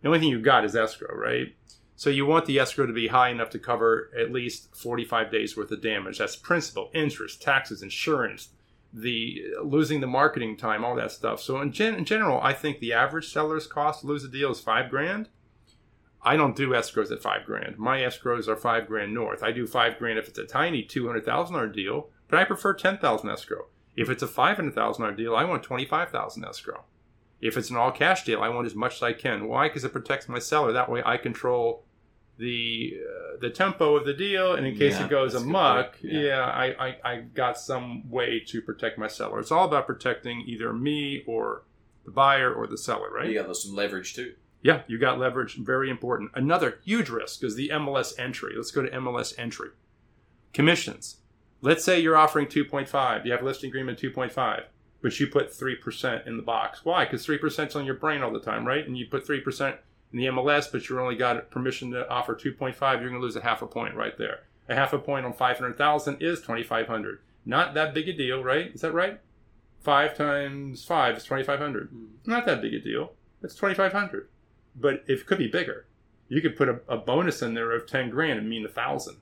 the 0.00 0.08
only 0.08 0.20
thing 0.20 0.28
you 0.28 0.40
got 0.40 0.64
is 0.64 0.74
escrow, 0.74 1.14
right? 1.14 1.54
So 1.96 2.08
you 2.08 2.24
want 2.24 2.46
the 2.46 2.58
escrow 2.58 2.86
to 2.86 2.94
be 2.94 3.08
high 3.08 3.28
enough 3.28 3.50
to 3.50 3.58
cover 3.58 4.10
at 4.18 4.32
least 4.32 4.74
45 4.74 5.30
days 5.30 5.54
worth 5.54 5.70
of 5.70 5.82
damage. 5.82 6.16
That's 6.16 6.34
principal, 6.34 6.90
interest, 6.94 7.42
taxes, 7.42 7.82
insurance, 7.82 8.48
the 8.90 9.42
losing 9.62 10.00
the 10.00 10.06
marketing 10.06 10.56
time, 10.56 10.82
all 10.82 10.96
that 10.96 11.12
stuff. 11.12 11.42
So 11.42 11.60
in, 11.60 11.72
gen- 11.72 11.96
in 11.96 12.06
general, 12.06 12.40
I 12.40 12.54
think 12.54 12.78
the 12.78 12.94
average 12.94 13.30
seller's 13.30 13.66
cost 13.66 14.00
to 14.00 14.06
lose 14.06 14.24
a 14.24 14.28
deal 14.28 14.50
is 14.50 14.60
five 14.60 14.88
grand. 14.88 15.28
I 16.22 16.36
don't 16.36 16.56
do 16.56 16.70
escrows 16.70 17.12
at 17.12 17.20
five 17.22 17.44
grand. 17.44 17.78
My 17.78 17.98
escrows 17.98 18.48
are 18.48 18.56
five 18.56 18.86
grand 18.86 19.12
north. 19.12 19.42
I 19.42 19.52
do 19.52 19.66
five 19.66 19.98
grand 19.98 20.18
if 20.18 20.26
it's 20.26 20.38
a 20.38 20.46
tiny 20.46 20.82
two 20.82 21.06
hundred 21.06 21.26
thousand 21.26 21.54
dollar 21.54 21.68
deal, 21.68 22.08
but 22.30 22.38
I 22.38 22.44
prefer 22.44 22.74
ten 22.74 22.98
thousand 22.98 23.30
escrow. 23.30 23.66
If 23.96 24.08
it's 24.08 24.22
a 24.22 24.28
five 24.28 24.56
hundred 24.56 24.74
thousand 24.74 25.02
dollar 25.02 25.16
deal, 25.16 25.36
I 25.36 25.44
want 25.44 25.62
twenty 25.62 25.84
five 25.84 26.10
thousand 26.10 26.44
escrow. 26.44 26.84
If 27.40 27.56
it's 27.56 27.70
an 27.70 27.76
all 27.76 27.90
cash 27.90 28.24
deal, 28.24 28.42
I 28.42 28.50
want 28.50 28.66
as 28.66 28.74
much 28.74 28.96
as 28.96 29.02
I 29.02 29.12
can. 29.14 29.48
Why? 29.48 29.68
Because 29.68 29.84
it 29.84 29.92
protects 29.92 30.28
my 30.28 30.38
seller. 30.38 30.72
That 30.72 30.90
way, 30.90 31.02
I 31.04 31.16
control 31.16 31.84
the 32.38 32.94
uh, 32.98 33.36
the 33.40 33.50
tempo 33.50 33.96
of 33.96 34.06
the 34.06 34.14
deal, 34.14 34.54
and 34.54 34.66
in 34.66 34.76
case 34.76 34.94
Yeah, 34.94 35.06
it 35.06 35.10
goes 35.10 35.32
that's 35.32 35.42
a 35.42 35.46
good 35.46 35.50
amok, 35.50 35.98
yeah, 36.02 36.20
Yeah. 36.20 36.44
I, 36.44 36.88
I 36.88 36.96
I 37.04 37.16
got 37.20 37.58
some 37.58 38.10
way 38.10 38.40
to 38.48 38.62
protect 38.62 38.98
my 38.98 39.08
seller. 39.08 39.40
It's 39.40 39.50
all 39.52 39.66
about 39.66 39.86
protecting 39.86 40.42
either 40.46 40.72
me 40.72 41.22
or 41.26 41.64
the 42.04 42.10
buyer 42.10 42.52
or 42.52 42.66
the 42.66 42.78
seller, 42.78 43.10
right? 43.10 43.28
You 43.28 43.42
got 43.42 43.54
some 43.56 43.74
leverage 43.74 44.14
too. 44.14 44.34
Yeah, 44.62 44.82
you 44.86 44.98
got 44.98 45.18
leverage. 45.18 45.56
Very 45.56 45.88
important. 45.88 46.32
Another 46.34 46.78
huge 46.84 47.08
risk 47.08 47.42
is 47.44 47.56
the 47.56 47.70
MLS 47.70 48.18
entry. 48.18 48.52
Let's 48.56 48.70
go 48.70 48.82
to 48.82 48.90
MLS 48.90 49.38
entry. 49.38 49.70
Commissions. 50.52 51.19
Let's 51.62 51.84
say 51.84 52.00
you're 52.00 52.16
offering 52.16 52.46
2.5. 52.46 53.24
You 53.24 53.32
have 53.32 53.42
a 53.42 53.44
listing 53.44 53.68
agreement 53.68 53.98
2.5, 53.98 54.64
but 55.02 55.20
you 55.20 55.26
put 55.26 55.52
3% 55.52 56.26
in 56.26 56.36
the 56.36 56.42
box. 56.42 56.84
Why? 56.84 57.04
Because 57.04 57.26
3% 57.26 57.68
is 57.68 57.76
on 57.76 57.84
your 57.84 57.94
brain 57.94 58.22
all 58.22 58.32
the 58.32 58.40
time, 58.40 58.66
right? 58.66 58.86
And 58.86 58.96
you 58.96 59.06
put 59.06 59.26
3% 59.26 59.76
in 60.12 60.18
the 60.18 60.26
MLS, 60.26 60.70
but 60.70 60.88
you 60.88 60.98
only 60.98 61.16
got 61.16 61.50
permission 61.50 61.90
to 61.92 62.08
offer 62.08 62.34
2.5. 62.34 62.74
You're 62.80 63.10
going 63.10 63.12
to 63.12 63.18
lose 63.18 63.36
a 63.36 63.42
half 63.42 63.62
a 63.62 63.66
point 63.66 63.94
right 63.94 64.16
there. 64.16 64.40
A 64.68 64.74
half 64.74 64.92
a 64.92 64.98
point 64.98 65.26
on 65.26 65.32
500,000 65.32 66.22
is 66.22 66.40
2,500. 66.40 67.20
Not 67.44 67.74
that 67.74 67.94
big 67.94 68.08
a 68.08 68.12
deal, 68.12 68.42
right? 68.42 68.72
Is 68.74 68.80
that 68.80 68.92
right? 68.92 69.20
Five 69.80 70.16
times 70.16 70.84
five 70.84 71.16
is 71.16 71.24
2,500. 71.24 71.88
Mm-hmm. 71.88 72.30
Not 72.30 72.46
that 72.46 72.60
big 72.62 72.74
a 72.74 72.80
deal. 72.80 73.12
It's 73.42 73.54
2,500 73.54 74.28
but 74.74 75.04
it 75.06 75.26
could 75.26 75.38
be 75.38 75.48
bigger. 75.48 75.86
You 76.28 76.40
could 76.40 76.56
put 76.56 76.68
a, 76.68 76.80
a 76.88 76.96
bonus 76.96 77.42
in 77.42 77.54
there 77.54 77.72
of 77.72 77.86
10 77.86 78.10
grand 78.10 78.38
and 78.38 78.48
mean 78.48 78.64
a 78.64 78.68
thousand. 78.68 79.16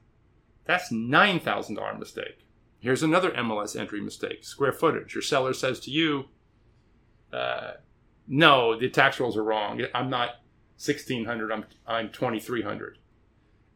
That's 0.68 0.92
$9,000 0.92 1.98
mistake. 1.98 2.44
Here's 2.78 3.02
another 3.02 3.30
MLS 3.30 3.75
entry 3.75 4.02
mistake 4.02 4.44
square 4.44 4.72
footage. 4.72 5.14
Your 5.14 5.22
seller 5.22 5.54
says 5.54 5.80
to 5.80 5.90
you, 5.90 6.26
uh, 7.32 7.72
no, 8.28 8.78
the 8.78 8.90
tax 8.90 9.18
rolls 9.18 9.37
are 9.37 9.42
wrong. 9.42 9.80
I'm 9.94 10.10
not 10.10 10.42
1600, 10.76 11.50
I'm, 11.50 11.64
I'm 11.87 12.10
2300. 12.10 12.98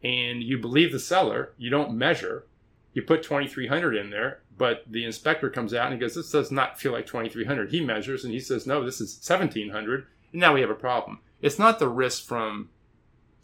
And 0.04 0.42
you 0.42 0.58
believe 0.58 0.92
the 0.92 0.98
seller, 0.98 1.54
you 1.56 1.70
don't 1.70 1.96
measure, 1.96 2.46
you 2.92 3.00
put 3.00 3.22
2300 3.22 3.96
in 3.96 4.10
there, 4.10 4.42
but 4.58 4.84
the 4.86 5.06
inspector 5.06 5.48
comes 5.48 5.72
out 5.72 5.86
and 5.86 5.94
he 5.94 5.98
goes, 5.98 6.14
This 6.14 6.30
does 6.30 6.52
not 6.52 6.78
feel 6.78 6.92
like 6.92 7.06
2300. 7.06 7.70
He 7.70 7.80
measures 7.80 8.22
and 8.22 8.34
he 8.34 8.40
says, 8.40 8.66
No, 8.66 8.84
this 8.84 9.00
is 9.00 9.16
1700. 9.26 10.06
And 10.32 10.40
now 10.42 10.52
we 10.52 10.60
have 10.60 10.68
a 10.68 10.74
problem. 10.74 11.20
It's 11.40 11.58
not 11.58 11.78
the 11.78 11.88
risk 11.88 12.26
from 12.26 12.68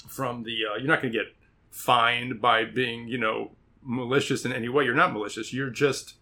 from 0.06 0.42
the 0.42 0.58
uh, 0.70 0.76
you're 0.76 0.86
not 0.86 1.00
going 1.00 1.12
to 1.12 1.18
get 1.18 1.34
fined 1.70 2.40
by 2.40 2.64
being 2.64 3.08
you 3.08 3.18
know 3.18 3.52
malicious 3.82 4.44
in 4.44 4.52
any 4.52 4.68
way. 4.68 4.84
You're 4.84 4.94
not 4.94 5.12
malicious. 5.12 5.52
You're 5.52 5.70
just 5.70 6.14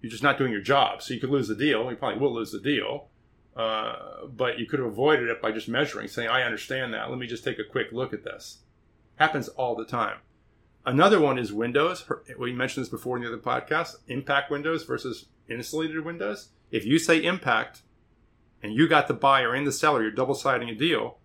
you're 0.00 0.10
just 0.10 0.22
not 0.22 0.38
doing 0.38 0.52
your 0.52 0.60
job. 0.60 1.02
So 1.02 1.14
you 1.14 1.20
could 1.20 1.30
lose 1.30 1.48
the 1.48 1.54
deal. 1.54 1.90
You 1.90 1.96
probably 1.96 2.20
will 2.20 2.34
lose 2.34 2.52
the 2.52 2.60
deal, 2.60 3.08
uh, 3.56 4.26
but 4.26 4.58
you 4.58 4.66
could 4.66 4.80
have 4.80 4.88
avoided 4.88 5.28
it 5.28 5.40
by 5.40 5.52
just 5.52 5.68
measuring, 5.68 6.08
saying, 6.08 6.28
"I 6.28 6.42
understand 6.42 6.92
that. 6.94 7.10
Let 7.10 7.18
me 7.18 7.26
just 7.26 7.44
take 7.44 7.58
a 7.58 7.64
quick 7.64 7.88
look 7.92 8.12
at 8.12 8.24
this." 8.24 8.58
Happens 9.16 9.48
all 9.48 9.74
the 9.74 9.84
time. 9.84 10.18
Another 10.86 11.18
one 11.18 11.38
is 11.38 11.52
windows. 11.52 12.04
We 12.38 12.52
mentioned 12.52 12.84
this 12.84 12.90
before 12.90 13.16
in 13.16 13.22
the 13.22 13.28
other 13.28 13.38
podcast. 13.38 13.96
Impact 14.08 14.50
windows 14.50 14.84
versus 14.84 15.26
insulated 15.48 16.04
windows. 16.04 16.50
If 16.70 16.84
you 16.84 16.98
say 16.98 17.22
impact, 17.22 17.82
and 18.62 18.74
you 18.74 18.88
got 18.88 19.08
the 19.08 19.14
buyer 19.14 19.54
and 19.54 19.66
the 19.66 19.72
seller, 19.72 20.02
you're 20.02 20.10
double 20.10 20.34
siding 20.34 20.68
a 20.68 20.74
deal, 20.74 21.18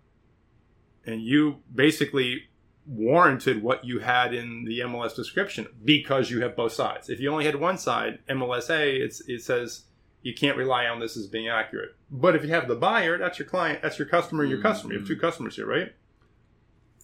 and 1.04 1.22
you 1.22 1.62
basically 1.74 2.49
warranted 2.86 3.62
what 3.62 3.84
you 3.84 4.00
had 4.00 4.34
in 4.34 4.64
the 4.64 4.80
MLS 4.80 5.14
description 5.14 5.66
because 5.84 6.30
you 6.30 6.42
have 6.42 6.56
both 6.56 6.72
sides. 6.72 7.08
If 7.08 7.20
you 7.20 7.30
only 7.30 7.44
had 7.44 7.56
one 7.56 7.78
side, 7.78 8.18
MLSA, 8.28 9.00
it's, 9.00 9.20
it 9.28 9.42
says 9.42 9.84
you 10.22 10.34
can't 10.34 10.56
rely 10.56 10.86
on 10.86 11.00
this 11.00 11.16
as 11.16 11.26
being 11.26 11.48
accurate. 11.48 11.94
But 12.10 12.34
if 12.34 12.42
you 12.42 12.50
have 12.50 12.68
the 12.68 12.76
buyer, 12.76 13.18
that's 13.18 13.38
your 13.38 13.48
client, 13.48 13.82
that's 13.82 13.98
your 13.98 14.08
customer, 14.08 14.44
your 14.44 14.60
customer. 14.60 14.92
You 14.92 14.98
have 15.00 15.08
two 15.08 15.16
customers 15.16 15.56
here, 15.56 15.66
right? 15.66 15.92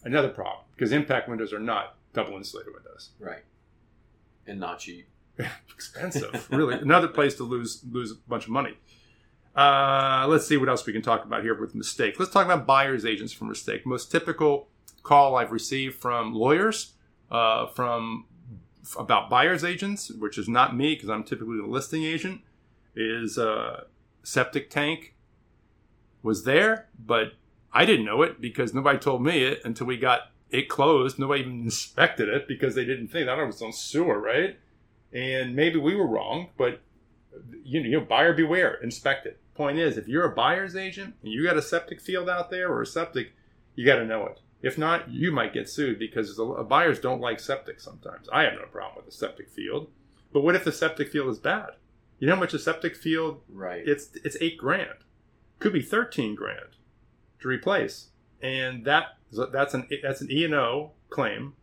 Another 0.05 0.29
problem 0.29 0.65
because 0.75 0.93
impact 0.93 1.29
windows 1.29 1.53
are 1.53 1.59
not 1.59 1.97
double 2.13 2.37
insulated 2.37 2.73
windows. 2.73 3.11
Right. 3.19 3.43
And 4.47 4.61
not 4.61 4.79
cheap. 4.79 5.09
Expensive, 5.75 6.49
really. 6.51 6.75
Another 6.75 7.09
place 7.09 7.35
to 7.37 7.45
lose 7.45 7.83
lose 7.91 8.13
a 8.13 8.15
bunch 8.29 8.45
of 8.45 8.51
money. 8.51 8.75
Uh, 9.55 10.27
let's 10.29 10.47
see 10.47 10.57
what 10.57 10.69
else 10.69 10.85
we 10.87 10.93
can 10.93 11.03
talk 11.03 11.25
about 11.25 11.43
here 11.43 11.59
with 11.59 11.75
mistake. 11.75 12.19
Let's 12.19 12.31
talk 12.31 12.45
about 12.45 12.67
buyer's 12.67 13.07
agents 13.07 13.33
for 13.33 13.45
mistake. 13.45 13.87
Most 13.87 14.11
typical 14.11 14.69
call 15.07 15.37
I've 15.37 15.53
received 15.53 15.95
from 16.01 16.35
lawyers 16.35 16.95
uh, 17.31 17.67
from 17.69 18.27
f- 18.83 18.97
about 18.99 19.31
buyer's 19.31 19.63
agents, 19.63 20.11
which 20.11 20.37
is 20.37 20.49
not 20.49 20.77
me 20.77 20.95
because 20.95 21.09
I'm 21.09 21.23
typically 21.23 21.59
the 21.59 21.67
listing 21.67 22.03
agent, 22.03 22.41
is 22.97 23.39
uh, 23.39 23.85
septic 24.25 24.69
tank 24.69 25.15
was 26.23 26.45
there, 26.45 26.89
but 26.99 27.35
I 27.73 27.85
didn't 27.85 28.05
know 28.05 28.23
it 28.23 28.41
because 28.41 28.75
nobody 28.75 28.99
told 28.99 29.23
me 29.23 29.45
it 29.45 29.61
until 29.65 29.87
we 29.87 29.97
got 29.97 30.33
it 30.51 30.69
closed. 30.69 31.19
Nobody 31.19 31.43
even 31.43 31.63
inspected 31.63 32.29
it 32.29 32.49
because 32.49 32.75
they 32.75 32.85
didn't 32.85 33.09
think 33.09 33.27
that 33.27 33.39
it 33.39 33.47
was 33.47 33.63
on 33.63 33.73
sewer, 33.73 34.19
right? 34.19 34.59
And 35.13 35.55
maybe 35.55 35.79
we 35.79 35.95
were 35.95 36.07
wrong, 36.07 36.49
but 36.57 36.81
you 37.63 37.87
know, 37.89 38.01
buyer 38.01 38.33
beware, 38.33 38.75
inspect 38.75 39.27
it. 39.27 39.39
Point 39.55 39.79
is, 39.79 39.97
if 39.97 40.09
you're 40.09 40.31
a 40.31 40.35
buyer's 40.35 40.75
agent 40.75 41.15
and 41.23 41.33
you 41.33 41.45
got 41.45 41.57
a 41.57 41.63
septic 41.63 42.01
field 42.01 42.29
out 42.29 42.51
there 42.51 42.71
or 42.71 42.83
a 42.83 42.87
septic, 42.87 43.33
you 43.75 43.87
got 43.87 43.97
to 43.97 44.05
know 44.05 44.27
it. 44.27 44.41
If 44.67 44.77
not, 44.77 45.09
you 45.09 45.31
might 45.31 45.53
get 45.53 45.69
sued 45.69 45.97
because 46.01 46.37
the 46.37 46.45
uh, 46.45 46.65
buyers 46.65 46.99
don't 46.99 47.21
like 47.21 47.39
septic 47.39 47.79
sometimes. 47.79 48.29
I 48.33 48.43
have 48.43 48.55
no 48.55 48.67
problem 48.67 48.97
with 48.97 49.15
a 49.15 49.17
septic 49.17 49.49
field, 49.49 49.93
but 50.33 50.41
what 50.41 50.57
if 50.57 50.65
the 50.65 50.73
septic 50.73 51.13
field 51.13 51.29
is 51.29 51.39
bad? 51.39 51.77
You 52.19 52.27
know 52.27 52.35
how 52.35 52.41
much 52.41 52.53
a 52.53 52.59
septic 52.59 52.97
field? 52.97 53.43
Right. 53.49 53.87
It's 53.87 54.11
it's 54.25 54.37
eight 54.41 54.59
grand, 54.59 55.05
could 55.61 55.73
be 55.73 55.83
thirteen 55.83 56.35
grand 56.35 56.71
to 57.41 57.47
replace, 57.47 58.09
and 58.43 58.85
that 58.87 59.19
that's 59.53 59.73
an 59.73 59.87
that's 60.03 60.21
an 60.21 60.33
E 60.33 60.45
and 60.45 60.55
O 60.55 60.91
claim, 61.11 61.55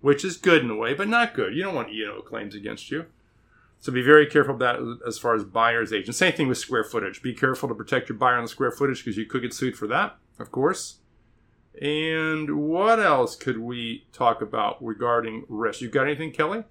which 0.00 0.24
is 0.24 0.36
good 0.36 0.62
in 0.62 0.70
a 0.70 0.76
way, 0.76 0.94
but 0.94 1.08
not 1.08 1.34
good. 1.34 1.52
You 1.52 1.64
don't 1.64 1.74
want 1.74 1.90
E 1.90 2.04
and 2.04 2.12
O 2.12 2.22
claims 2.22 2.54
against 2.54 2.92
you. 2.92 3.06
So 3.80 3.90
be 3.90 4.02
very 4.02 4.26
careful 4.26 4.54
about 4.54 4.78
that 4.78 5.08
as 5.08 5.18
far 5.18 5.34
as 5.34 5.42
buyer's 5.42 5.92
agent. 5.92 6.14
Same 6.14 6.32
thing 6.32 6.46
with 6.46 6.58
square 6.58 6.84
footage. 6.84 7.22
Be 7.22 7.34
careful 7.34 7.68
to 7.68 7.74
protect 7.74 8.08
your 8.08 8.18
buyer 8.18 8.36
on 8.36 8.44
the 8.44 8.48
square 8.48 8.70
footage 8.70 9.04
because 9.04 9.18
you 9.18 9.26
could 9.26 9.42
get 9.42 9.52
sued 9.52 9.76
for 9.76 9.88
that, 9.88 10.16
of 10.38 10.52
course. 10.52 11.00
And 11.80 12.68
what 12.68 13.00
else 13.00 13.36
could 13.36 13.58
we 13.58 14.06
talk 14.12 14.40
about 14.40 14.82
regarding 14.82 15.44
risk? 15.48 15.80
You 15.80 15.88
got 15.88 16.06
anything, 16.06 16.32
Kelly? 16.32 16.64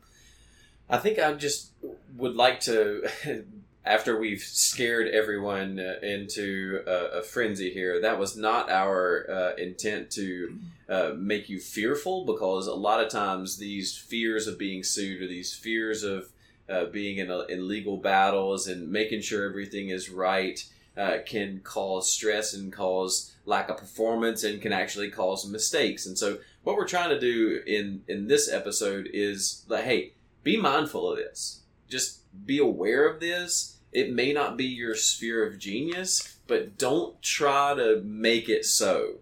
I 0.89 0.97
think 0.97 1.19
I 1.19 1.33
just 1.33 1.71
would 2.15 2.35
like 2.35 2.59
to, 2.61 3.07
after 3.85 4.19
we've 4.19 4.41
scared 4.41 5.07
everyone 5.07 5.79
uh, 5.79 6.05
into 6.05 6.83
a, 6.87 7.19
a 7.19 7.23
frenzy 7.23 7.71
here, 7.71 8.01
that 8.01 8.19
was 8.19 8.35
not 8.35 8.69
our 8.69 9.29
uh, 9.29 9.55
intent 9.61 10.11
to 10.11 10.57
uh, 10.89 11.11
make 11.15 11.49
you 11.49 11.59
fearful 11.59 12.25
because 12.25 12.67
a 12.67 12.73
lot 12.73 13.03
of 13.03 13.09
times 13.09 13.57
these 13.57 13.97
fears 13.97 14.47
of 14.47 14.57
being 14.57 14.83
sued 14.83 15.21
or 15.21 15.27
these 15.27 15.53
fears 15.53 16.03
of 16.03 16.29
uh, 16.67 16.85
being 16.85 17.17
in, 17.19 17.29
a, 17.29 17.41
in 17.45 17.67
legal 17.67 17.97
battles 17.97 18.67
and 18.67 18.91
making 18.91 19.21
sure 19.21 19.47
everything 19.47 19.89
is 19.89 20.09
right 20.09 20.63
uh, 20.97 21.17
can 21.25 21.59
cause 21.63 22.11
stress 22.11 22.53
and 22.53 22.71
cause 22.71 23.35
lack 23.45 23.69
of 23.69 23.77
performance 23.77 24.43
and 24.43 24.61
can 24.61 24.71
actually 24.73 25.09
cause 25.11 25.47
mistakes. 25.47 26.05
And 26.05 26.17
so, 26.17 26.39
what 26.63 26.75
we're 26.75 26.87
trying 26.87 27.09
to 27.09 27.19
do 27.19 27.61
in 27.67 28.03
in 28.07 28.27
this 28.27 28.51
episode 28.51 29.09
is 29.13 29.65
like, 29.67 29.83
hey, 29.83 30.13
be 30.43 30.57
mindful 30.57 31.11
of 31.11 31.17
this. 31.17 31.61
just 31.87 32.21
be 32.45 32.59
aware 32.59 33.07
of 33.07 33.19
this. 33.19 33.77
It 33.91 34.13
may 34.13 34.33
not 34.33 34.57
be 34.57 34.65
your 34.65 34.95
sphere 34.95 35.45
of 35.45 35.57
genius, 35.57 36.37
but 36.47 36.77
don't 36.77 37.21
try 37.21 37.73
to 37.75 38.01
make 38.03 38.49
it 38.49 38.65
so. 38.65 39.19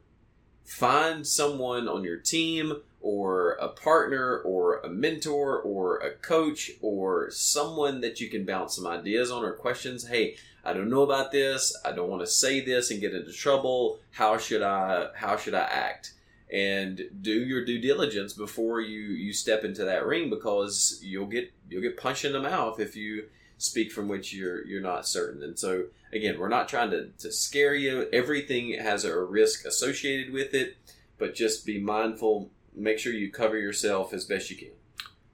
Find 0.65 1.25
someone 1.27 1.87
on 1.87 2.03
your 2.03 2.17
team 2.17 2.81
or 2.99 3.51
a 3.53 3.67
partner 3.67 4.39
or 4.39 4.79
a 4.79 4.89
mentor 4.89 5.59
or 5.59 5.97
a 5.99 6.11
coach 6.11 6.71
or 6.81 7.29
someone 7.29 8.01
that 8.01 8.19
you 8.19 8.29
can 8.29 8.45
bounce 8.45 8.75
some 8.75 8.87
ideas 8.87 9.29
on 9.29 9.43
or 9.43 9.53
questions. 9.53 10.07
Hey, 10.07 10.37
I 10.63 10.73
don't 10.73 10.89
know 10.89 11.01
about 11.01 11.31
this. 11.31 11.75
I 11.83 11.91
don't 11.91 12.09
want 12.09 12.21
to 12.21 12.27
say 12.27 12.61
this 12.61 12.91
and 12.91 13.01
get 13.01 13.13
into 13.13 13.33
trouble. 13.33 13.99
How 14.11 14.37
should 14.37 14.61
I 14.61 15.07
how 15.15 15.37
should 15.37 15.53
I 15.53 15.63
act? 15.63 16.13
And 16.51 17.01
do 17.21 17.31
your 17.31 17.65
due 17.65 17.79
diligence 17.79 18.33
before 18.33 18.79
you 18.81 18.99
you 18.99 19.33
step 19.33 19.63
into 19.63 19.83
that 19.85 20.05
ring 20.05 20.29
because 20.29 20.99
you'll 21.01 21.27
get 21.27 21.51
you'll 21.69 21.81
get 21.81 21.97
punched 21.97 22.25
in 22.25 22.33
the 22.33 22.41
mouth 22.41 22.79
if 22.79 22.95
you 22.95 23.25
speak 23.57 23.91
from 23.91 24.07
which 24.07 24.33
you're 24.33 24.65
you're 24.65 24.81
not 24.81 25.07
certain. 25.07 25.43
And 25.43 25.57
so 25.57 25.85
again, 26.13 26.39
we're 26.39 26.49
not 26.49 26.69
trying 26.69 26.91
to, 26.91 27.07
to 27.19 27.31
scare 27.31 27.75
you. 27.75 28.07
Everything 28.13 28.73
has 28.79 29.03
a 29.03 29.19
risk 29.19 29.65
associated 29.65 30.31
with 30.31 30.53
it, 30.53 30.77
but 31.17 31.35
just 31.35 31.65
be 31.65 31.79
mindful 31.79 32.51
make 32.75 32.99
sure 32.99 33.13
you 33.13 33.31
cover 33.31 33.57
yourself 33.57 34.13
as 34.13 34.25
best 34.25 34.49
you 34.49 34.57
can. 34.57 34.69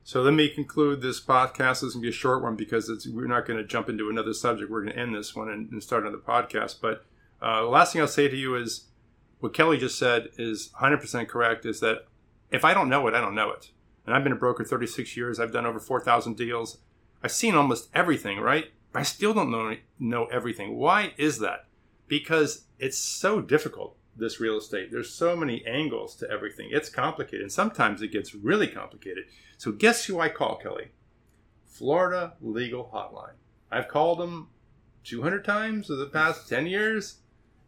So 0.03 0.21
let 0.21 0.33
me 0.33 0.49
conclude 0.49 1.01
this 1.01 1.21
podcast. 1.21 1.81
This 1.81 1.83
is 1.83 1.93
going 1.93 2.03
to 2.03 2.07
be 2.07 2.09
a 2.09 2.11
short 2.11 2.41
one 2.41 2.55
because 2.55 3.07
we're 3.11 3.27
not 3.27 3.45
going 3.45 3.57
to 3.57 3.65
jump 3.65 3.89
into 3.89 4.09
another 4.09 4.33
subject. 4.33 4.71
We're 4.71 4.83
going 4.83 4.95
to 4.95 4.99
end 4.99 5.13
this 5.13 5.35
one 5.35 5.49
and, 5.49 5.71
and 5.71 5.83
start 5.83 6.03
another 6.03 6.17
podcast. 6.17 6.77
But 6.81 7.05
uh, 7.41 7.61
the 7.61 7.67
last 7.67 7.93
thing 7.93 8.01
I'll 8.01 8.07
say 8.07 8.27
to 8.27 8.35
you 8.35 8.55
is 8.55 8.85
what 9.39 9.53
Kelly 9.53 9.77
just 9.77 9.99
said 9.99 10.29
is 10.37 10.69
100% 10.81 11.27
correct 11.27 11.65
is 11.65 11.79
that 11.81 12.07
if 12.51 12.65
I 12.65 12.73
don't 12.73 12.89
know 12.89 13.07
it, 13.07 13.13
I 13.13 13.21
don't 13.21 13.35
know 13.35 13.51
it. 13.51 13.71
And 14.05 14.15
I've 14.15 14.23
been 14.23 14.33
a 14.33 14.37
broker 14.37 14.63
36 14.63 15.15
years. 15.15 15.39
I've 15.39 15.53
done 15.53 15.65
over 15.67 15.79
4,000 15.79 16.35
deals. 16.35 16.79
I've 17.23 17.31
seen 17.31 17.53
almost 17.53 17.89
everything, 17.93 18.39
right? 18.39 18.71
I 18.93 19.03
still 19.03 19.33
don't 19.33 19.51
know, 19.51 19.75
know 19.99 20.25
everything. 20.25 20.77
Why 20.77 21.13
is 21.17 21.39
that? 21.39 21.65
Because 22.07 22.63
it's 22.79 22.97
so 22.97 23.41
difficult 23.41 23.95
this 24.19 24.39
real 24.39 24.57
estate. 24.57 24.91
There's 24.91 25.13
so 25.13 25.35
many 25.35 25.65
angles 25.65 26.15
to 26.17 26.29
everything. 26.29 26.69
It's 26.71 26.89
complicated. 26.89 27.41
And 27.41 27.51
sometimes 27.51 28.01
it 28.01 28.11
gets 28.11 28.35
really 28.35 28.67
complicated. 28.67 29.25
So 29.57 29.71
guess 29.71 30.05
who 30.05 30.19
I 30.19 30.29
call, 30.29 30.57
Kelly? 30.57 30.91
Florida 31.65 32.33
Legal 32.41 32.89
Hotline. 32.93 33.35
I've 33.71 33.87
called 33.87 34.19
them 34.19 34.49
200 35.03 35.45
times 35.45 35.89
in 35.89 35.97
the 35.97 36.05
past 36.05 36.49
10 36.49 36.67
years, 36.67 37.19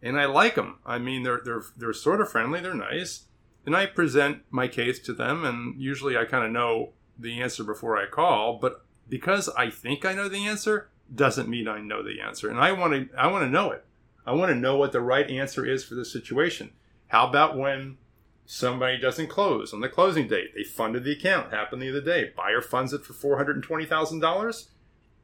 and 0.01 0.19
I 0.19 0.25
like 0.25 0.55
them. 0.55 0.79
I 0.85 0.97
mean, 0.97 1.23
they're 1.23 1.41
they're 1.43 1.63
they're 1.77 1.93
sort 1.93 2.21
of 2.21 2.29
friendly. 2.29 2.59
They're 2.59 2.73
nice, 2.73 3.25
and 3.65 3.75
I 3.75 3.85
present 3.85 4.43
my 4.49 4.67
case 4.67 4.99
to 4.99 5.13
them, 5.13 5.45
and 5.45 5.79
usually 5.79 6.17
I 6.17 6.25
kind 6.25 6.45
of 6.45 6.51
know 6.51 6.93
the 7.17 7.41
answer 7.41 7.63
before 7.63 7.97
I 7.97 8.07
call. 8.07 8.57
But 8.59 8.83
because 9.07 9.49
I 9.49 9.69
think 9.69 10.05
I 10.05 10.13
know 10.13 10.27
the 10.27 10.47
answer, 10.47 10.89
doesn't 11.13 11.49
mean 11.49 11.67
I 11.67 11.79
know 11.79 12.03
the 12.03 12.19
answer, 12.21 12.49
and 12.49 12.59
I 12.59 12.71
want 12.71 12.93
to 12.93 13.17
I 13.17 13.27
want 13.27 13.45
to 13.45 13.49
know 13.49 13.71
it. 13.71 13.85
I 14.25 14.33
want 14.33 14.49
to 14.51 14.55
know 14.55 14.77
what 14.77 14.91
the 14.91 15.01
right 15.01 15.29
answer 15.29 15.65
is 15.65 15.83
for 15.83 15.95
the 15.95 16.05
situation. 16.05 16.71
How 17.07 17.27
about 17.27 17.57
when 17.57 17.97
somebody 18.45 18.97
doesn't 18.99 19.27
close 19.27 19.73
on 19.73 19.81
the 19.81 19.89
closing 19.89 20.27
date? 20.27 20.53
They 20.55 20.63
funded 20.63 21.03
the 21.03 21.13
account. 21.13 21.51
Happened 21.51 21.81
the 21.81 21.89
other 21.89 22.01
day. 22.01 22.31
Buyer 22.35 22.61
funds 22.61 22.93
it 22.93 23.05
for 23.05 23.13
four 23.13 23.37
hundred 23.37 23.55
and 23.55 23.63
twenty 23.63 23.85
thousand 23.85 24.19
dollars. 24.19 24.69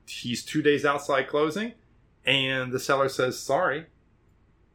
He's 0.07 0.43
two 0.43 0.61
days 0.61 0.85
outside 0.85 1.27
closing, 1.27 1.73
and 2.25 2.71
the 2.71 2.79
seller 2.79 3.09
says, 3.09 3.39
"Sorry, 3.39 3.85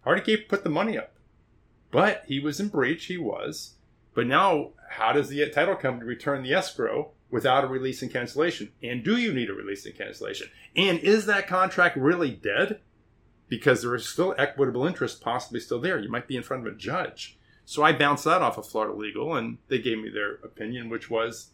I 0.04 0.06
already 0.06 0.24
gave 0.24 0.48
put 0.48 0.64
the 0.64 0.70
money 0.70 0.96
up." 0.96 1.14
But 1.90 2.24
he 2.26 2.40
was 2.40 2.60
in 2.60 2.68
breach. 2.68 3.06
He 3.06 3.18
was. 3.18 3.74
But 4.14 4.26
now, 4.26 4.70
how 4.90 5.12
does 5.12 5.28
the 5.28 5.48
title 5.50 5.76
company 5.76 6.06
return 6.06 6.42
the 6.42 6.52
escrow 6.52 7.12
without 7.30 7.64
a 7.64 7.66
release 7.66 8.02
and 8.02 8.12
cancellation? 8.12 8.72
And 8.82 9.02
do 9.02 9.16
you 9.16 9.32
need 9.32 9.50
a 9.50 9.54
release 9.54 9.86
and 9.86 9.96
cancellation? 9.96 10.48
And 10.76 10.98
is 10.98 11.26
that 11.26 11.46
contract 11.46 11.96
really 11.96 12.30
dead? 12.30 12.80
Because 13.52 13.82
there 13.82 13.94
is 13.94 14.08
still 14.08 14.34
equitable 14.38 14.86
interest 14.86 15.20
possibly 15.20 15.60
still 15.60 15.78
there. 15.78 15.98
You 15.98 16.08
might 16.08 16.26
be 16.26 16.38
in 16.38 16.42
front 16.42 16.66
of 16.66 16.72
a 16.72 16.74
judge. 16.74 17.36
So 17.66 17.82
I 17.82 17.92
bounced 17.92 18.24
that 18.24 18.40
off 18.40 18.56
of 18.56 18.66
Florida 18.66 18.94
Legal, 18.94 19.36
and 19.36 19.58
they 19.68 19.78
gave 19.78 19.98
me 19.98 20.08
their 20.08 20.36
opinion, 20.36 20.88
which 20.88 21.10
was 21.10 21.50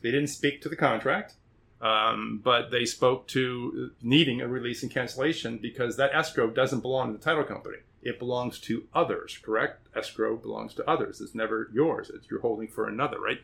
they 0.00 0.10
didn't 0.10 0.28
speak 0.28 0.62
to 0.62 0.70
the 0.70 0.76
contract, 0.76 1.34
um, 1.82 2.40
but 2.42 2.70
they 2.70 2.86
spoke 2.86 3.28
to 3.28 3.90
needing 4.00 4.40
a 4.40 4.48
release 4.48 4.82
and 4.82 4.90
cancellation 4.90 5.58
because 5.58 5.98
that 5.98 6.14
escrow 6.14 6.48
doesn't 6.48 6.80
belong 6.80 7.12
to 7.12 7.18
the 7.18 7.22
title 7.22 7.44
company. 7.44 7.80
It 8.00 8.18
belongs 8.18 8.58
to 8.60 8.84
others, 8.94 9.38
correct? 9.42 9.88
Escrow 9.94 10.36
belongs 10.36 10.72
to 10.76 10.88
others. 10.88 11.20
It's 11.20 11.34
never 11.34 11.68
yours. 11.70 12.10
It's 12.14 12.30
you're 12.30 12.40
holding 12.40 12.68
for 12.68 12.88
another, 12.88 13.20
right? 13.20 13.42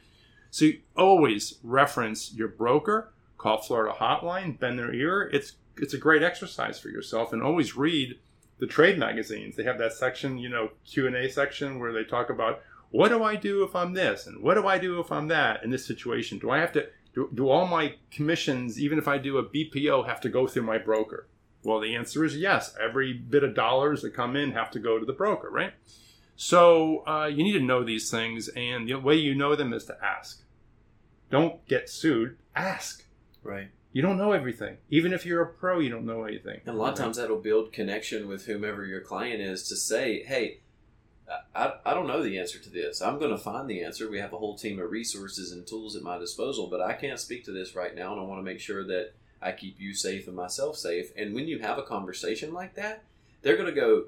So 0.50 0.64
you 0.64 0.78
always 0.96 1.58
reference 1.62 2.32
your 2.32 2.48
broker, 2.48 3.12
call 3.36 3.60
Florida 3.60 3.94
Hotline, 4.00 4.58
bend 4.58 4.78
their 4.78 4.94
ear. 4.94 5.28
It's 5.30 5.56
it's 5.80 5.94
a 5.94 5.98
great 5.98 6.22
exercise 6.22 6.78
for 6.78 6.88
yourself 6.88 7.32
and 7.32 7.42
always 7.42 7.76
read 7.76 8.18
the 8.58 8.66
trade 8.66 8.98
magazines. 8.98 9.56
They 9.56 9.64
have 9.64 9.78
that 9.78 9.92
section 9.92 10.38
you 10.38 10.48
know 10.48 10.70
q&a 10.84 11.28
section 11.30 11.78
where 11.78 11.92
they 11.92 12.04
talk 12.04 12.30
about 12.30 12.62
what 12.90 13.08
do 13.08 13.22
i 13.22 13.36
do 13.36 13.62
if 13.64 13.76
i'm 13.76 13.94
this? 13.94 14.26
And 14.26 14.42
what 14.42 14.54
do 14.54 14.66
i 14.66 14.78
do 14.78 15.00
if 15.00 15.12
i'm 15.12 15.28
that 15.28 15.62
in 15.62 15.70
this 15.70 15.86
situation? 15.86 16.38
Do 16.38 16.50
i 16.50 16.58
have 16.58 16.72
to 16.72 16.88
do, 17.14 17.30
do 17.34 17.48
all 17.48 17.66
my 17.66 17.94
commissions 18.10 18.80
even 18.80 18.98
if 18.98 19.08
i 19.08 19.18
do 19.18 19.38
a 19.38 19.44
bpo 19.44 20.06
have 20.06 20.20
to 20.22 20.28
go 20.28 20.46
through 20.46 20.64
my 20.64 20.78
broker? 20.78 21.28
Well 21.62 21.80
the 21.80 21.94
answer 21.94 22.24
is 22.24 22.36
yes. 22.36 22.74
Every 22.80 23.12
bit 23.12 23.44
of 23.44 23.54
dollars 23.54 24.02
that 24.02 24.14
come 24.14 24.36
in 24.36 24.52
have 24.52 24.70
to 24.72 24.78
go 24.78 24.98
to 24.98 25.06
the 25.06 25.12
broker 25.12 25.50
right? 25.50 25.74
So 26.36 27.04
uh, 27.06 27.26
you 27.26 27.42
need 27.42 27.58
to 27.58 27.60
know 27.60 27.82
these 27.82 28.10
things 28.10 28.48
and 28.48 28.88
the 28.88 28.94
way 28.94 29.16
you 29.16 29.34
know 29.34 29.56
them 29.56 29.72
is 29.72 29.84
to 29.86 29.96
ask. 30.04 30.42
Don't 31.30 31.66
get 31.66 31.90
sued. 31.90 32.38
Ask. 32.54 33.04
Right 33.42 33.70
you 33.92 34.02
don't 34.02 34.18
know 34.18 34.32
everything. 34.32 34.76
Even 34.90 35.12
if 35.12 35.24
you're 35.24 35.42
a 35.42 35.46
pro, 35.46 35.78
you 35.78 35.88
don't 35.88 36.06
know 36.06 36.24
anything. 36.24 36.60
And 36.66 36.76
a 36.76 36.78
lot 36.78 36.92
of 36.92 36.98
times 36.98 37.16
that'll 37.16 37.38
build 37.38 37.72
connection 37.72 38.28
with 38.28 38.46
whomever 38.46 38.84
your 38.84 39.00
client 39.00 39.40
is 39.40 39.68
to 39.68 39.76
say, 39.76 40.22
hey, 40.24 40.60
I, 41.54 41.74
I 41.84 41.94
don't 41.94 42.06
know 42.06 42.22
the 42.22 42.38
answer 42.38 42.58
to 42.58 42.70
this. 42.70 43.02
I'm 43.02 43.18
going 43.18 43.30
to 43.30 43.38
find 43.38 43.68
the 43.68 43.82
answer. 43.82 44.10
We 44.10 44.18
have 44.18 44.32
a 44.32 44.38
whole 44.38 44.56
team 44.56 44.78
of 44.78 44.90
resources 44.90 45.52
and 45.52 45.66
tools 45.66 45.96
at 45.96 46.02
my 46.02 46.18
disposal, 46.18 46.68
but 46.68 46.80
I 46.80 46.94
can't 46.94 47.20
speak 47.20 47.44
to 47.44 47.52
this 47.52 47.74
right 47.74 47.94
now, 47.94 48.12
and 48.12 48.20
I 48.20 48.24
want 48.24 48.38
to 48.38 48.44
make 48.44 48.60
sure 48.60 48.84
that 48.84 49.12
I 49.40 49.52
keep 49.52 49.80
you 49.80 49.94
safe 49.94 50.26
and 50.26 50.36
myself 50.36 50.76
safe. 50.76 51.12
And 51.16 51.34
when 51.34 51.46
you 51.46 51.58
have 51.58 51.78
a 51.78 51.82
conversation 51.82 52.52
like 52.52 52.74
that, 52.76 53.04
they're 53.42 53.56
going 53.56 53.72
to 53.72 53.80
go, 53.80 54.04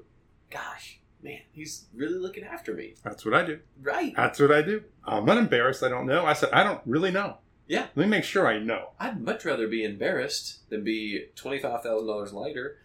gosh, 0.49 0.99
man, 1.23 1.41
he's 1.51 1.85
really 1.93 2.17
looking 2.17 2.43
after 2.43 2.73
me. 2.73 2.95
That's 3.03 3.23
what 3.23 3.33
I 3.33 3.45
do. 3.45 3.59
Right. 3.81 4.13
That's 4.15 4.39
what 4.39 4.51
I 4.51 4.61
do. 4.61 4.83
I'm 5.05 5.25
not 5.25 5.37
embarrassed. 5.37 5.83
I 5.83 5.89
don't 5.89 6.07
know. 6.07 6.25
I 6.25 6.33
said, 6.33 6.49
I 6.51 6.63
don't 6.63 6.81
really 6.85 7.11
know. 7.11 7.37
Yeah. 7.71 7.87
Let 7.95 8.03
me 8.03 8.05
make 8.07 8.25
sure 8.25 8.47
I 8.47 8.59
know. 8.59 8.89
I'd 8.99 9.21
much 9.21 9.45
rather 9.45 9.65
be 9.65 9.85
embarrassed 9.85 10.69
than 10.69 10.83
be 10.83 11.27
$25,000 11.37 12.33
lighter. 12.33 12.75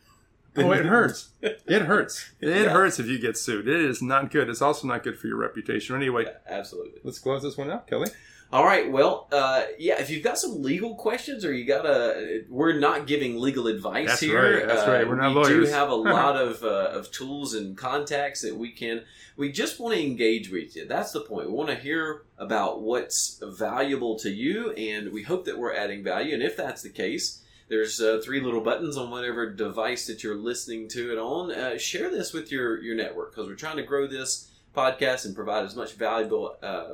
Oh, 0.57 0.71
it 0.71 0.87
hurts. 0.95 1.31
It 1.43 1.83
hurts. 1.83 2.31
It 2.41 2.49
Yeah. 2.51 2.69
hurts 2.69 3.01
if 3.01 3.07
you 3.09 3.19
get 3.19 3.37
sued. 3.37 3.67
It 3.67 3.81
is 3.81 4.01
not 4.01 4.31
good. 4.31 4.49
It's 4.49 4.63
also 4.63 4.87
not 4.87 5.03
good 5.03 5.19
for 5.19 5.27
your 5.27 5.39
reputation. 5.39 5.97
Anyway, 5.97 6.27
Absolutely. 6.49 7.01
let's 7.03 7.19
close 7.19 7.43
this 7.43 7.57
one 7.57 7.69
out, 7.69 7.89
Kelly. 7.89 8.11
All 8.53 8.65
right. 8.65 8.91
Well, 8.91 9.27
uh, 9.33 9.65
yeah. 9.79 10.01
If 10.01 10.09
you've 10.09 10.23
got 10.23 10.39
some 10.39 10.63
legal 10.63 10.95
questions, 10.95 11.45
or 11.45 11.53
you 11.53 11.65
got 11.65 11.85
a, 11.85 12.43
we're 12.49 12.79
not 12.79 13.07
giving 13.07 13.39
legal 13.41 13.67
advice 13.67 14.07
That's 14.09 14.21
here. 14.21 14.59
right, 14.61 14.67
that's 14.69 14.87
Uh, 14.87 14.93
right. 14.93 15.09
We're 15.09 15.17
not 15.17 15.31
we 15.31 15.35
lawyers. 15.35 15.69
do 15.69 15.73
have 15.75 15.89
a 15.91 15.95
lot 16.19 16.37
of 16.37 16.63
uh, 16.63 16.91
of 16.93 17.11
tools 17.11 17.55
and 17.55 17.77
contacts 17.77 18.43
that 18.43 18.57
we 18.57 18.71
can. 18.71 19.03
We 19.37 19.51
just 19.51 19.81
want 19.81 19.95
to 19.97 20.01
engage 20.03 20.51
with 20.51 20.77
you. 20.77 20.87
That's 20.87 21.11
the 21.13 21.21
point. 21.23 21.49
We 21.49 21.55
want 21.55 21.71
to 21.71 21.75
hear 21.75 22.23
about 22.39 22.83
what's 22.83 23.41
valuable 23.43 24.17
to 24.21 24.31
you, 24.31 24.71
and 24.73 25.13
we 25.13 25.25
hope 25.25 25.45
that 25.47 25.59
we're 25.59 25.75
adding 25.75 26.05
value. 26.05 26.33
And 26.35 26.43
if 26.43 26.57
that's 26.57 26.83
the 26.83 26.91
case. 26.91 27.43
There's 27.69 28.01
uh, 28.01 28.21
three 28.25 28.41
little 28.41 28.61
buttons 28.61 28.97
on 28.97 29.11
whatever 29.11 29.51
device 29.51 30.07
that 30.07 30.23
you're 30.23 30.37
listening 30.37 30.87
to 30.91 31.11
it 31.11 31.19
on. 31.19 31.51
Uh, 31.51 31.77
share 31.79 32.13
this 32.13 32.33
with 32.33 32.53
your, 32.53 32.81
your 32.81 32.95
network 32.95 33.33
because 33.35 33.49
we're 33.49 33.57
trying 33.57 33.79
to 33.79 33.83
grow 33.83 34.07
this 34.07 34.49
podcast 34.73 35.25
and 35.25 35.35
provide 35.35 35.65
as 35.65 35.75
much 35.75 35.95
valuable 35.95 36.57
uh, 36.63 36.91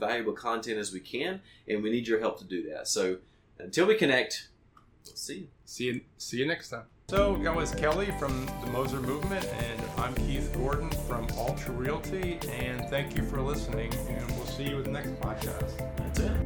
valuable 0.00 0.32
content 0.32 0.78
as 0.78 0.92
we 0.92 1.00
can, 1.00 1.40
and 1.68 1.82
we 1.82 1.90
need 1.90 2.08
your 2.08 2.18
help 2.18 2.38
to 2.38 2.44
do 2.44 2.68
that. 2.70 2.88
So 2.88 3.18
until 3.58 3.86
we 3.86 3.94
connect, 3.94 4.48
we'll 5.06 5.16
see 5.16 5.38
you. 5.38 5.48
See 5.64 5.84
you. 5.84 6.00
See 6.18 6.38
you 6.38 6.46
next 6.46 6.70
time. 6.70 6.84
So 7.08 7.36
that 7.42 7.54
was 7.54 7.74
Kelly 7.74 8.12
from 8.18 8.46
the 8.60 8.68
Moser 8.68 9.00
Movement, 9.00 9.44
and 9.44 9.82
I'm 9.96 10.14
Keith 10.14 10.52
Gordon 10.54 10.90
from 11.08 11.26
Altru 11.28 11.76
Realty. 11.76 12.38
And 12.48 12.88
thank 12.88 13.16
you 13.16 13.24
for 13.24 13.40
listening. 13.40 13.92
And 14.08 14.30
we'll 14.36 14.46
see 14.46 14.68
you 14.68 14.76
with 14.76 14.86
the 14.86 14.92
next 14.92 15.10
podcast. 15.20 15.76
That's 15.96 16.20
it. 16.20 16.39